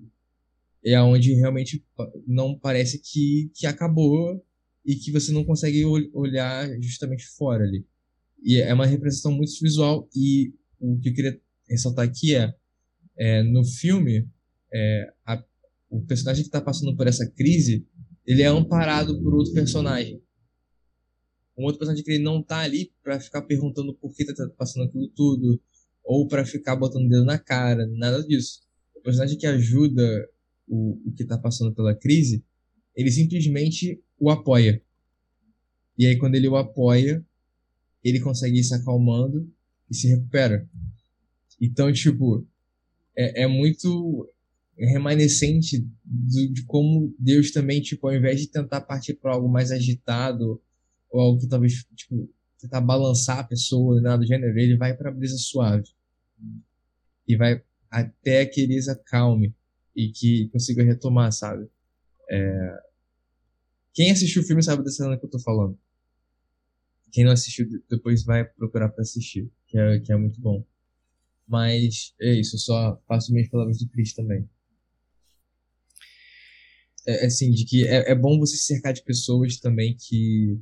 [0.84, 1.84] é onde realmente
[2.26, 4.44] não parece que, que acabou
[4.84, 7.86] e que você não consegue olhar justamente fora ali.
[8.42, 12.52] E é uma representação muito visual e o que eu queria ressaltar aqui é,
[13.16, 14.28] é no filme
[14.72, 15.42] é, a,
[15.88, 17.86] o personagem que está passando por essa crise
[18.26, 20.20] ele é amparado por outro personagem
[21.56, 24.84] um outro personagem que ele não tá ali para ficar perguntando por que tá passando
[24.84, 25.60] aquilo tudo
[26.04, 28.62] ou para ficar botando o dedo na cara nada disso
[28.94, 30.28] o personagem que ajuda
[30.66, 32.44] o, o que tá passando pela crise
[32.96, 34.82] ele simplesmente o apoia
[35.98, 37.24] e aí quando ele o apoia
[38.02, 39.48] ele consegue ir se acalmando
[39.90, 40.68] e se recupera.
[41.60, 42.46] Então, tipo,
[43.16, 44.28] é, é muito
[44.76, 49.70] remanescente de, de, como Deus também, tipo, ao invés de tentar partir para algo mais
[49.70, 50.60] agitado,
[51.12, 55.12] ou algo que talvez, tipo, tentar balançar a pessoa, nada do gênero, ele vai para
[55.12, 55.88] brisa suave.
[57.28, 59.54] E vai até que eles acalme
[59.94, 61.68] e que consiga retomar, sabe?
[62.30, 62.82] É...
[63.92, 65.78] Quem assistiu o filme sabe dessa cena que eu tô falando.
[67.12, 70.64] Quem não assistiu, depois vai procurar para assistir, que é, que é muito bom.
[71.46, 74.48] Mas é isso, eu só faço minhas palavras do Chris também.
[77.06, 80.58] É, é assim, de que é, é bom você cercar de pessoas também que,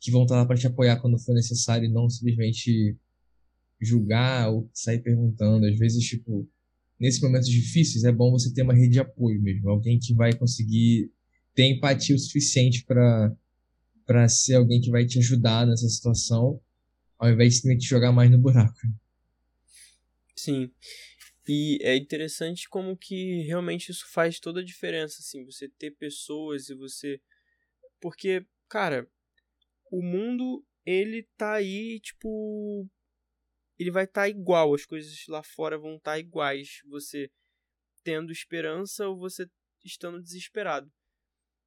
[0.00, 2.96] que vão estar lá para te apoiar quando for necessário e não simplesmente
[3.80, 5.66] julgar ou sair perguntando.
[5.66, 6.48] Às vezes, tipo,
[6.98, 10.32] nesses momentos difíceis é bom você ter uma rede de apoio mesmo, alguém que vai
[10.32, 11.10] conseguir
[11.54, 13.34] ter empatia o suficiente para
[14.06, 16.60] para ser alguém que vai te ajudar nessa situação,
[17.18, 18.78] ao invés de te jogar mais no buraco.
[20.36, 20.70] Sim.
[21.48, 26.68] E é interessante como que realmente isso faz toda a diferença, assim, você ter pessoas
[26.68, 27.20] e você.
[28.00, 29.08] Porque, cara,
[29.90, 32.88] o mundo, ele tá aí, tipo.
[33.78, 36.80] Ele vai estar tá igual, as coisas lá fora vão estar tá iguais.
[36.86, 37.30] Você
[38.02, 39.46] tendo esperança ou você
[39.84, 40.90] estando desesperado.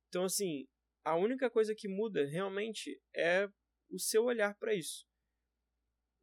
[0.07, 0.65] Então, assim,
[1.03, 3.47] a única coisa que muda realmente é
[3.89, 5.05] o seu olhar para isso.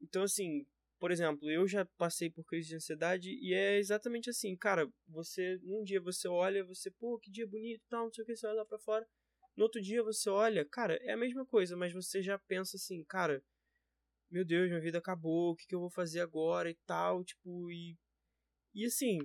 [0.01, 0.67] Então, assim,
[0.99, 5.59] por exemplo, eu já passei por crise de ansiedade e é exatamente assim, cara, você,
[5.63, 8.47] num dia você olha, você, pô, que dia bonito, tal, não sei o que, você
[8.47, 9.07] olha lá pra fora.
[9.57, 13.03] No outro dia você olha, cara, é a mesma coisa, mas você já pensa assim,
[13.05, 13.43] cara,
[14.31, 17.71] meu Deus, minha vida acabou, o que, que eu vou fazer agora e tal, tipo,
[17.71, 17.97] e.
[18.75, 19.19] E assim.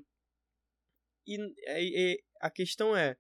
[1.28, 3.18] E, e, e a questão é,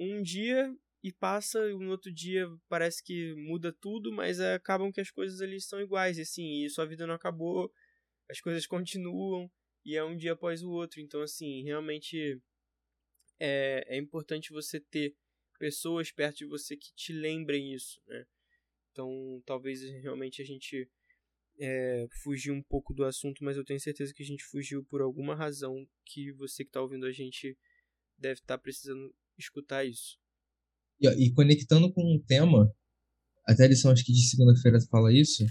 [0.00, 4.90] um dia e passa e no outro dia parece que muda tudo, mas é, acabam
[4.90, 7.72] que as coisas ali estão iguais, e assim, e sua vida não acabou,
[8.28, 9.50] as coisas continuam,
[9.84, 12.40] e é um dia após o outro, então assim, realmente
[13.38, 15.14] é, é importante você ter
[15.56, 18.24] pessoas perto de você que te lembrem isso, né?
[18.92, 20.88] Então, talvez realmente a gente
[21.58, 25.00] é, fugiu um pouco do assunto, mas eu tenho certeza que a gente fugiu por
[25.00, 27.56] alguma razão que você que está ouvindo a gente
[28.18, 30.18] deve estar tá precisando escutar isso.
[31.00, 32.74] E, e conectando com um tema,
[33.46, 35.44] até a lição acho que de segunda-feira fala isso,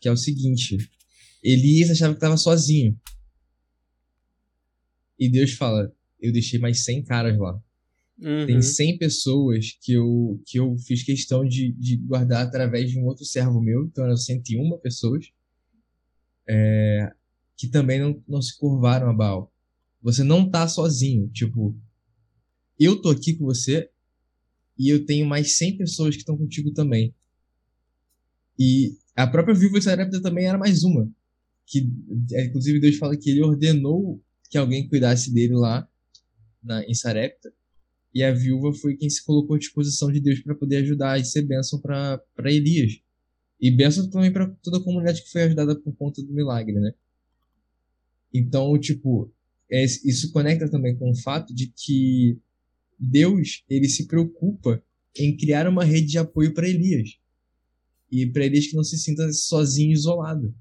[0.00, 0.76] que é o seguinte:
[1.42, 2.98] Elias achava que estava sozinho.
[5.18, 7.62] E Deus fala: Eu deixei mais 100 caras lá.
[8.20, 8.46] Uhum.
[8.46, 13.04] Tem 100 pessoas que eu, que eu fiz questão de, de guardar através de um
[13.04, 15.26] outro servo meu, então eram 101 pessoas,
[16.48, 17.12] é,
[17.56, 19.52] que também não, não se curvaram a Baal.
[20.02, 21.28] Você não tá sozinho.
[21.28, 21.76] Tipo,
[22.78, 23.90] eu tô aqui com você,
[24.78, 27.12] e eu tenho mais 100 pessoas que estão contigo também.
[28.58, 31.10] E a própria Viúva de Sarepta também era mais uma.
[31.66, 31.90] Que,
[32.32, 35.86] é, inclusive, Deus fala que ele ordenou que alguém cuidasse dele lá
[36.62, 37.52] na, em Sarepta.
[38.18, 41.24] E a viúva foi quem se colocou à disposição de Deus para poder ajudar e
[41.24, 43.00] ser bênção para Elias.
[43.60, 46.94] E bênção também para toda a comunidade que foi ajudada por conta do milagre, né?
[48.34, 49.32] Então, tipo,
[49.70, 52.36] é, isso conecta também com o fato de que
[52.98, 54.82] Deus ele se preocupa
[55.16, 57.20] em criar uma rede de apoio para Elias
[58.10, 60.52] e para Elias que não se sinta sozinho, isolado.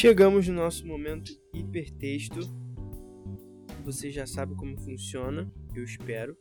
[0.00, 2.40] Chegamos no nosso momento hipertexto.
[3.84, 6.34] Você já sabe como funciona, eu espero.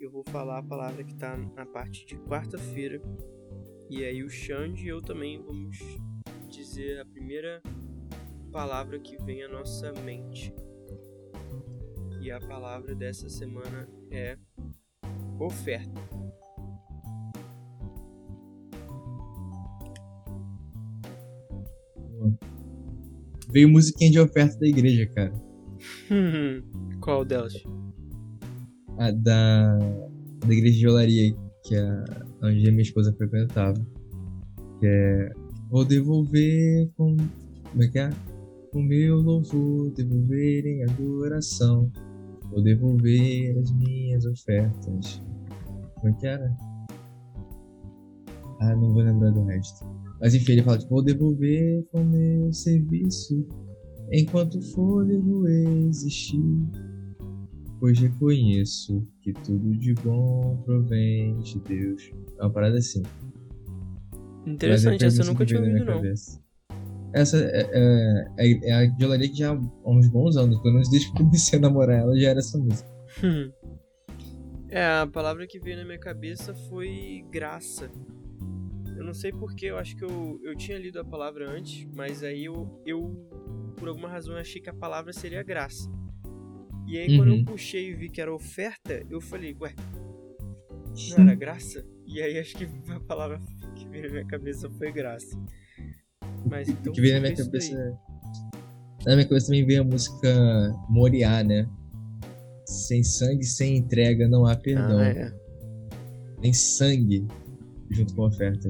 [0.00, 2.98] Eu vou falar a palavra que está na parte de quarta-feira.
[3.90, 5.76] E aí o Xande e eu também vamos
[6.48, 7.62] dizer a primeira
[8.50, 10.50] palavra que vem à nossa mente.
[12.22, 14.38] E a palavra dessa semana é
[15.38, 16.00] oferta.
[23.58, 25.32] Veio musiquinha de oferta da igreja, cara.
[27.02, 27.54] Qual delas?
[28.96, 29.76] A da,
[30.46, 31.34] da igreja de olaria,
[31.64, 32.04] que é
[32.40, 33.74] onde a minha esposa frequentava.
[34.78, 35.32] Que é.
[35.70, 37.16] Vou devolver com.
[37.72, 38.10] Como é que é?
[38.74, 41.90] o meu louvor, devolver em adoração,
[42.52, 45.20] vou devolver as minhas ofertas.
[45.96, 46.56] Como é que era?
[48.60, 49.84] Ah, não vou lembrar do resto.
[50.20, 53.46] Mas enfim, ele fala, tipo, vou devolver com meu serviço
[54.12, 56.42] enquanto fôlego existir.
[57.78, 62.10] Pois reconheço que tudo de bom provém de Deus.
[62.38, 63.02] É uma parada assim.
[64.44, 65.94] Interessante, essa eu nunca tinha ouvido, não.
[65.94, 66.40] Cabeça.
[67.12, 70.90] Essa é, é, é, é a de que já há uns bons anos, pelo menos
[70.90, 72.88] desde que comecei a namorar ela, já era essa música.
[74.68, 77.90] é, a palavra que veio na minha cabeça foi graça.
[78.98, 82.24] Eu não sei porque, eu acho que eu, eu tinha lido a palavra antes, mas
[82.24, 83.14] aí eu, eu,
[83.76, 85.88] por alguma razão, achei que a palavra seria graça.
[86.84, 87.16] E aí, uhum.
[87.16, 87.44] quando eu uhum.
[87.44, 89.72] puxei e vi que era oferta, eu falei, ué,
[91.16, 91.86] não era graça?
[92.04, 93.40] E aí, acho que a palavra
[93.76, 95.38] que veio na minha cabeça foi graça.
[96.50, 96.92] Mas então.
[96.92, 98.00] Que veio na minha cabeça.
[99.06, 100.28] Na minha cabeça também veio a música
[100.88, 101.68] Moriá, né?
[102.66, 104.98] Sem sangue, sem entrega, não há perdão.
[104.98, 105.32] Ah, é.
[106.40, 107.28] Tem sangue
[107.90, 108.68] junto com a oferta.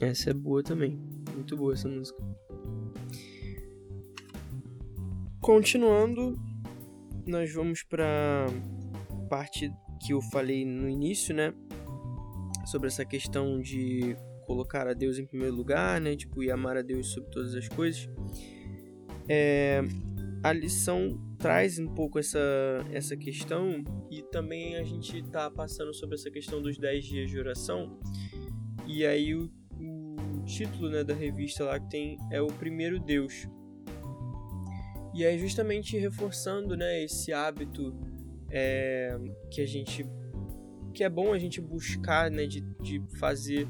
[0.00, 0.98] Essa é boa também.
[1.34, 2.18] Muito boa essa música.
[5.40, 6.40] Continuando,
[7.26, 8.46] nós vamos para
[9.28, 11.52] parte que eu falei no início, né?
[12.66, 16.16] Sobre essa questão de colocar a Deus em primeiro lugar, né?
[16.16, 18.08] Tipo, e amar a Deus sobre todas as coisas.
[19.28, 19.82] É,
[20.42, 22.38] a lição traz um pouco essa,
[22.90, 27.38] essa questão e também a gente tá passando sobre essa questão dos 10 dias de
[27.38, 28.00] oração.
[28.86, 33.46] E aí o, o título né, da revista lá que tem é o primeiro Deus.
[35.12, 37.94] E aí justamente reforçando né, esse hábito
[38.50, 39.14] é,
[39.50, 40.02] que a gente
[40.94, 43.68] que é bom a gente buscar né, de, de fazer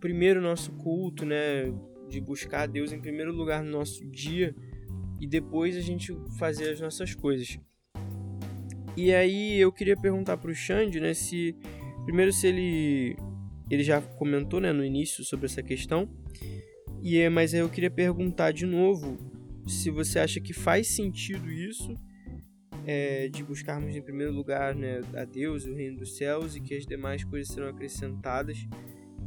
[0.00, 1.72] primeiro nosso culto, né,
[2.08, 4.52] de buscar Deus em primeiro lugar no nosso dia
[5.20, 7.58] e depois a gente fazer as nossas coisas.
[8.96, 11.54] E aí eu queria perguntar para o Xande, né, se
[12.04, 13.16] primeiro se ele
[13.70, 16.08] ele já comentou, né, no início sobre essa questão.
[17.02, 19.18] E é, mas aí eu queria perguntar de novo
[19.66, 21.92] se você acha que faz sentido isso
[22.86, 26.74] é, de buscarmos em primeiro lugar, né, a Deus, o reino dos céus e que
[26.74, 28.56] as demais coisas serão acrescentadas.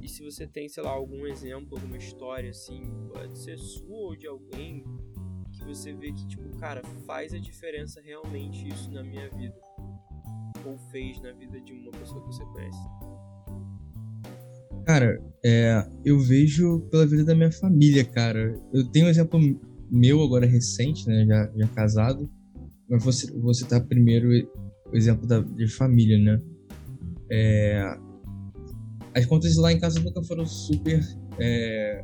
[0.02, 2.82] E se você tem, sei lá, algum exemplo, alguma história assim,
[3.14, 4.86] pode ser sua ou de alguém
[5.60, 9.56] que você vê que, tipo, cara, faz a diferença realmente isso na minha vida.
[10.66, 12.80] Ou fez na vida de uma pessoa que você conhece.
[14.86, 18.60] Cara, é, eu vejo pela vida da minha família, cara.
[18.74, 19.40] Eu tenho um exemplo
[19.92, 21.26] meu agora recente, né?
[21.26, 22.30] Já, já casado.
[22.90, 24.30] Mas você, você tá primeiro
[24.92, 26.42] o exemplo da, de família, né?
[27.32, 27.98] É,
[29.16, 31.00] as contas lá em casa nunca foram super
[31.40, 32.04] é,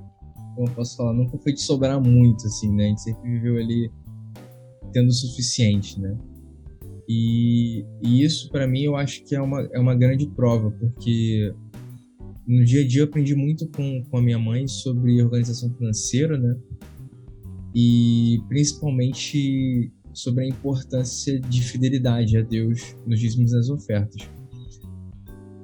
[0.55, 2.85] como eu posso falar, nunca foi de sobrar muito, assim, né?
[2.85, 3.91] A gente sempre viveu ali
[4.91, 6.17] tendo o suficiente, né?
[7.07, 11.53] E, e isso, para mim, eu acho que é uma, é uma grande prova, porque
[12.47, 16.37] no dia a dia eu aprendi muito com, com a minha mãe sobre organização financeira,
[16.37, 16.55] né?
[17.75, 24.29] E principalmente sobre a importância de fidelidade a Deus nos dízimos e nas ofertas.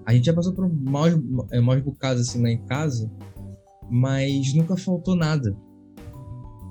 [0.05, 1.13] A gente já passou por maus,
[1.51, 3.09] é, maus bocados assim lá em casa,
[3.91, 5.55] mas nunca faltou nada.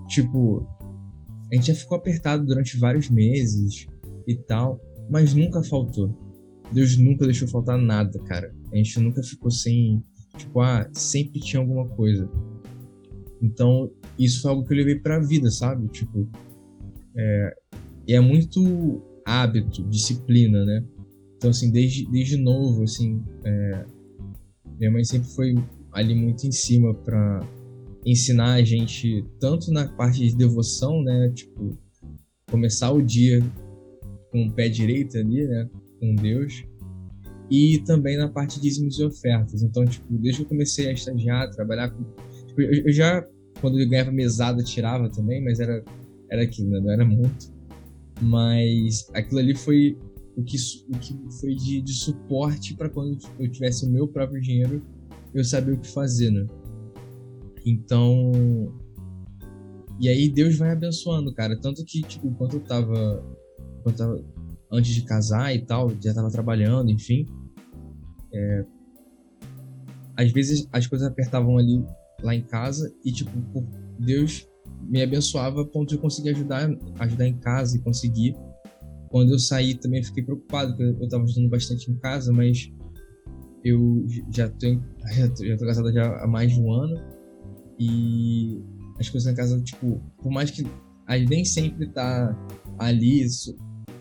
[0.09, 0.67] Tipo,
[1.53, 3.87] a gente já ficou apertado durante vários meses
[4.27, 6.17] e tal, mas nunca faltou.
[6.73, 8.55] Deus nunca deixou faltar nada, cara.
[8.73, 10.03] A gente nunca ficou sem,
[10.37, 12.29] tipo, ah, sempre tinha alguma coisa.
[13.43, 15.89] Então, isso foi algo que eu levei pra vida, sabe?
[15.89, 16.27] Tipo,
[17.17, 17.55] é,
[18.09, 20.85] é muito hábito, disciplina, né?
[21.37, 23.85] Então, assim, desde, desde novo, assim, é,
[24.79, 25.55] minha mãe sempre foi
[25.93, 27.41] ali muito em cima para
[28.05, 31.79] ensinar a gente tanto na parte de devoção, né, tipo
[32.51, 33.41] começar o dia
[34.31, 35.69] com o pé direito ali, né,
[35.99, 36.65] com Deus,
[37.51, 39.63] e também na parte de dízimos e ofertas.
[39.63, 42.03] Então, tipo, desde que eu comecei a estagiar, trabalhar com
[42.47, 43.27] tipo, eu, eu, já
[43.61, 45.85] quando eu ganhava mesada tirava também, mas era
[46.31, 47.53] era aquilo, né, não era muito.
[48.23, 49.99] Mas aquilo ali foi
[50.37, 50.57] o que,
[50.89, 54.83] o que foi de, de suporte para quando eu tivesse o meu próprio dinheiro
[55.35, 56.47] eu sabia o que fazer, né?
[57.65, 58.33] Então.
[60.01, 61.59] E aí Deus vai abençoando, cara.
[61.61, 63.25] Tanto que, tipo, enquanto eu tava.
[63.81, 64.25] Enquanto eu tava
[64.73, 67.27] antes de casar e tal, já tava trabalhando, enfim.
[68.33, 68.65] É,
[70.17, 71.85] às vezes as coisas apertavam ali
[72.23, 73.31] lá em casa e, tipo,
[73.99, 74.47] Deus
[74.83, 78.37] me abençoava a ponto de eu conseguir ajudar, ajudar em casa e conseguir.
[79.09, 82.71] Quando eu saí também fiquei preocupado, porque eu tava ajudando bastante em casa, mas
[83.65, 84.67] eu já tô,
[85.45, 86.97] já tô, casado já há mais de um ano
[87.79, 88.63] e
[88.99, 90.67] as coisas na casa, tipo, por mais que
[91.07, 92.37] a gente nem sempre tá
[92.79, 93.27] ali,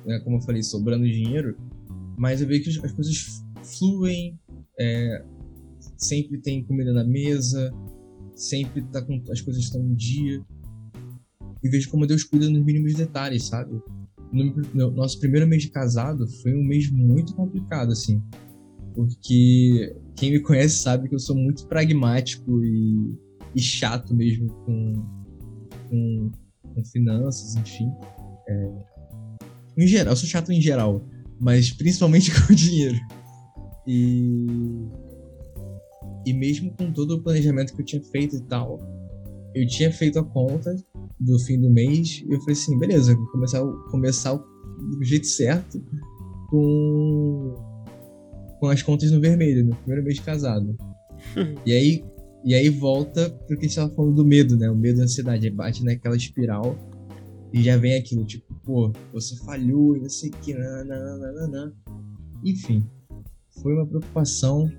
[0.05, 1.57] né, como eu falei, sobrando dinheiro,
[2.17, 4.37] mas eu vejo que as coisas fluem,
[4.77, 5.23] é,
[5.97, 7.73] sempre tem comida na mesa,
[8.35, 10.41] sempre tá com, as coisas estão em dia.
[11.61, 13.81] E vejo como Deus cuida nos mínimos detalhes, sabe?
[14.31, 18.21] No, nosso primeiro mês de casado foi um mês muito complicado, assim.
[18.93, 23.15] Porque quem me conhece sabe que eu sou muito pragmático e,
[23.55, 24.93] e chato mesmo com,
[25.89, 26.31] com,
[26.75, 27.89] com finanças, enfim.
[28.47, 28.71] É,
[29.77, 31.01] em geral, eu sou chato em geral,
[31.39, 32.99] mas principalmente com dinheiro.
[33.87, 34.45] E
[36.25, 38.79] e mesmo com todo o planejamento que eu tinha feito e tal,
[39.55, 40.75] eu tinha feito a conta
[41.19, 45.81] do fim do mês e eu falei assim, beleza, vou começar, começar do jeito certo
[46.49, 47.55] com,
[48.59, 50.77] com as contas no vermelho, no primeiro mês de casado.
[51.65, 52.03] e aí
[52.43, 54.69] e aí volta pro que a gente tava falando do medo, né?
[54.69, 55.45] O medo da ansiedade.
[55.45, 56.77] Aí bate naquela espiral
[57.51, 61.73] e já vem aquilo, tipo, pô, você falhou e não sei o que, nananana.
[62.45, 62.85] Enfim,
[63.61, 64.71] foi uma preocupação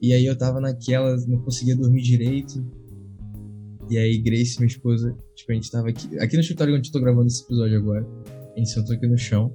[0.00, 2.64] e aí eu tava naquela, não conseguia dormir direito.
[3.90, 6.92] E aí Grace, minha esposa, tipo, a gente tava aqui, aqui no escritório onde eu
[6.92, 8.06] tô gravando esse episódio agora.
[8.54, 9.54] A gente sentou aqui no chão.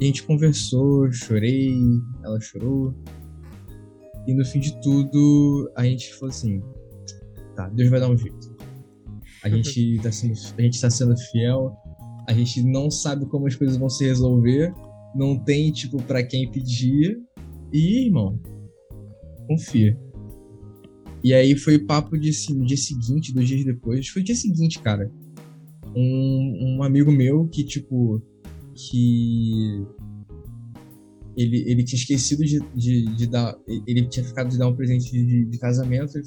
[0.00, 1.74] E a gente conversou, chorei,
[2.24, 2.94] ela chorou.
[4.26, 6.62] E no fim de tudo, a gente falou assim:
[7.56, 8.54] tá, Deus vai dar um jeito.
[9.42, 11.76] A gente tá sendo, a gente tá sendo fiel,
[12.28, 14.72] a gente não sabe como as coisas vão se resolver,
[15.14, 17.20] não tem, tipo, para quem pedir.
[17.72, 18.40] E, irmão,
[19.46, 19.98] confia.
[21.22, 24.08] E aí foi papo de assim, no dia seguinte, dois dias depois.
[24.08, 25.10] Foi o dia seguinte, cara.
[25.94, 28.22] Um, um amigo meu que, tipo,
[28.74, 29.84] que.
[31.40, 33.56] Ele, ele tinha esquecido de, de, de dar.
[33.86, 36.20] Ele tinha ficado de dar um presente de, de casamento.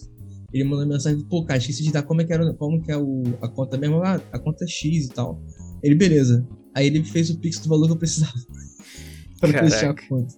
[0.52, 2.98] Ele mandou mensagem, pô, cara, esqueci de dar como é que, era, como que é
[2.98, 4.02] o, a conta mesmo.
[4.02, 5.40] Ah, a conta é X e tal.
[5.84, 6.48] Ele, beleza.
[6.74, 8.34] Aí ele fez o pix do valor que eu precisava.
[9.40, 10.34] pra fechar a conta.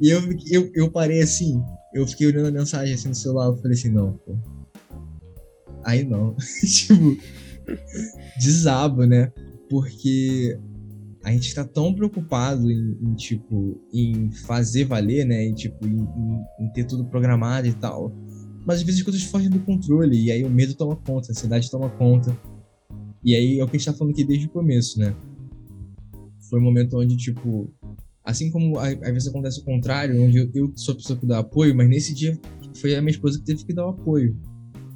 [0.00, 1.62] E eu, eu, eu parei assim,
[1.94, 4.36] eu fiquei olhando a mensagem assim no celular, eu falei assim, não, pô.
[5.84, 6.34] Aí não.
[6.64, 7.16] tipo,
[8.40, 9.32] desabo, né?
[9.68, 10.58] Porque
[11.22, 15.44] a gente tá tão preocupado em, em, tipo, em fazer valer, né?
[15.44, 18.12] Em, tipo, em, em, em, ter tudo programado e tal.
[18.66, 21.32] Mas às vezes as coisas fogem do controle, e aí o medo toma conta, a
[21.32, 22.36] ansiedade toma conta.
[23.22, 25.14] E aí é o que a gente tá falando aqui desde o começo, né?
[26.48, 27.72] Foi um momento onde, tipo,
[28.24, 31.38] Assim como às vezes acontece o contrário, onde eu, eu sou a pessoa que dá
[31.38, 32.38] apoio, mas nesse dia
[32.76, 34.36] foi a minha esposa que teve que dar o apoio.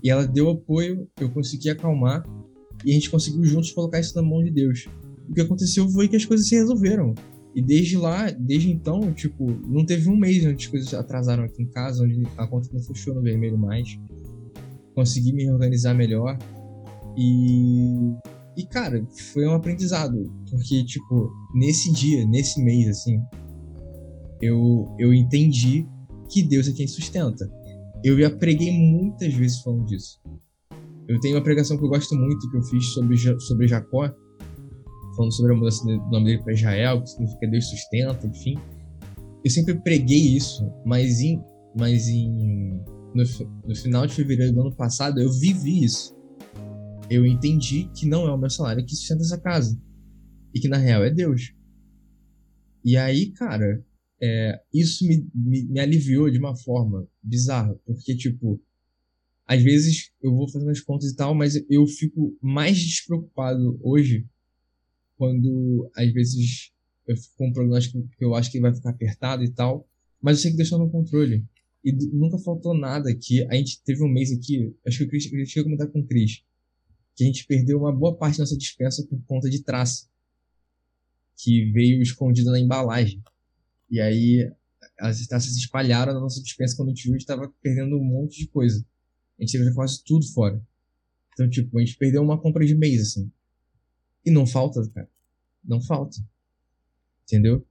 [0.03, 2.22] E ela deu apoio, eu consegui acalmar,
[2.85, 4.87] e a gente conseguiu juntos colocar isso na mão de Deus.
[5.29, 7.14] O que aconteceu foi que as coisas se resolveram.
[7.55, 11.62] E desde lá, desde então, tipo, não teve um mês onde as coisas atrasaram aqui
[11.62, 13.99] em casa, onde a conta não fechou no vermelho mais.
[14.95, 16.37] Consegui me organizar melhor.
[17.16, 18.12] E
[18.57, 20.33] e, cara, foi um aprendizado.
[20.51, 23.20] Porque, tipo, nesse dia, nesse mês, assim,
[24.41, 25.87] eu, eu entendi
[26.31, 27.51] que Deus é quem sustenta.
[28.03, 30.20] Eu já preguei muitas vezes falando disso.
[31.09, 34.11] Eu tenho uma pregação que eu gosto muito, que eu fiz sobre, sobre Jacó,
[35.17, 38.57] falando sobre a mudança do nome dele para Israel, que significa Deus sustenta, enfim.
[39.45, 41.43] Eu sempre preguei isso, mas em,
[41.79, 42.81] mas em
[43.15, 43.25] no,
[43.67, 46.15] no final de fevereiro do ano passado eu vivi isso
[47.11, 49.81] eu entendi que não é o meu salário que sustenta essa casa.
[50.55, 51.53] E que na real é Deus.
[52.85, 53.85] E aí, cara,
[54.23, 57.75] é, isso me, me, me, aliviou de uma forma bizarra.
[57.85, 58.61] Porque, tipo,
[59.47, 64.27] às vezes eu vou fazendo as contas e tal, mas eu fico mais despreocupado hoje
[65.17, 66.73] quando às vezes
[67.07, 69.89] eu fico com prognóstico que eu acho que vai ficar apertado e tal.
[70.21, 71.45] Mas eu sei que deixou no controle.
[71.85, 75.31] E nunca faltou nada que a gente teve um mês aqui, acho que o Chris,
[75.31, 76.43] eu cheguei a comentar com o Cris,
[77.15, 80.09] que a gente perdeu uma boa parte da nossa dispensa por conta de traça,
[81.37, 83.23] que veio escondida na embalagem.
[83.91, 84.51] E aí
[84.99, 87.19] as traças se espalharam na nossa dispensa quando a gente viu,
[87.61, 88.85] perdendo um monte de coisa.
[89.39, 90.65] A gente teve quase tudo fora.
[91.35, 93.31] Então, tipo, a gente perdeu uma compra de mês, assim.
[94.25, 95.09] E não falta, cara.
[95.64, 96.16] Não falta.
[97.25, 97.66] Entendeu?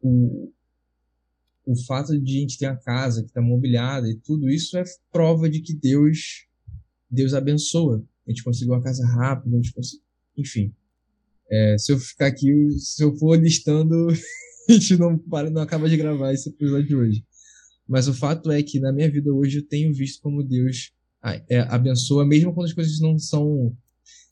[0.00, 0.52] O,
[1.66, 4.84] o fato de a gente ter a casa que está mobiliada e tudo isso é
[5.12, 6.46] prova de que Deus
[7.10, 10.04] Deus abençoa a gente conseguiu uma casa rápida, a gente conseguiu...
[10.36, 10.72] enfim.
[11.50, 12.48] É, se eu ficar aqui,
[12.78, 14.06] se eu for listando,
[14.68, 17.24] a gente não, para, não acaba de gravar esse episódio de hoje.
[17.88, 20.92] Mas o fato é que na minha vida hoje eu tenho visto como Deus
[21.48, 23.76] é, abençoa, mesmo quando as coisas não são.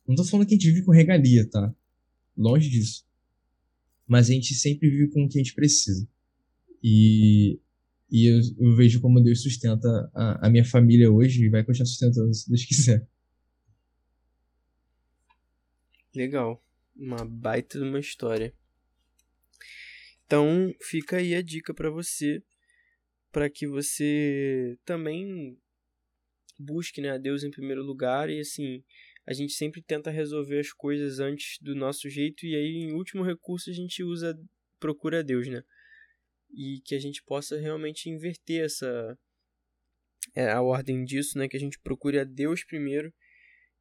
[0.09, 1.75] Não tô falando que a gente vive com regalia, tá?
[2.35, 3.07] Longe disso.
[4.07, 6.09] Mas a gente sempre vive com o que a gente precisa.
[6.83, 7.61] E,
[8.11, 11.87] e eu, eu vejo como Deus sustenta a, a minha família hoje e vai continuar
[11.87, 13.07] sustentando se Deus quiser.
[16.15, 16.65] Legal.
[16.97, 18.55] Uma baita de uma história.
[20.25, 22.43] Então, fica aí a dica para você,
[23.31, 25.59] para que você também
[26.59, 28.83] busque né, a Deus em primeiro lugar e assim
[29.29, 33.22] a gente sempre tenta resolver as coisas antes do nosso jeito e aí em último
[33.22, 34.35] recurso a gente usa
[34.81, 35.62] procura a Deus, né?
[36.51, 39.18] E que a gente possa realmente inverter essa
[40.35, 41.47] é, a ordem disso, né?
[41.47, 43.12] Que a gente procure a Deus primeiro,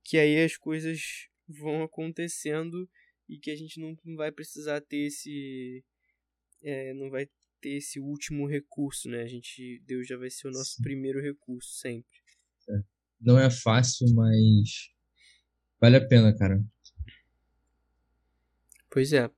[0.03, 0.99] que aí as coisas
[1.47, 2.85] vão acontecendo
[3.29, 5.81] e que a gente não vai precisar ter esse
[6.61, 7.25] é, não vai
[7.61, 9.21] ter esse último recurso, né?
[9.21, 10.83] A gente Deus já vai ser o nosso Sim.
[10.83, 12.19] primeiro recurso sempre.
[12.69, 12.81] É.
[13.21, 14.96] Não é fácil, mas
[15.79, 16.63] vale a pena, cara.
[18.89, 19.29] Pois é.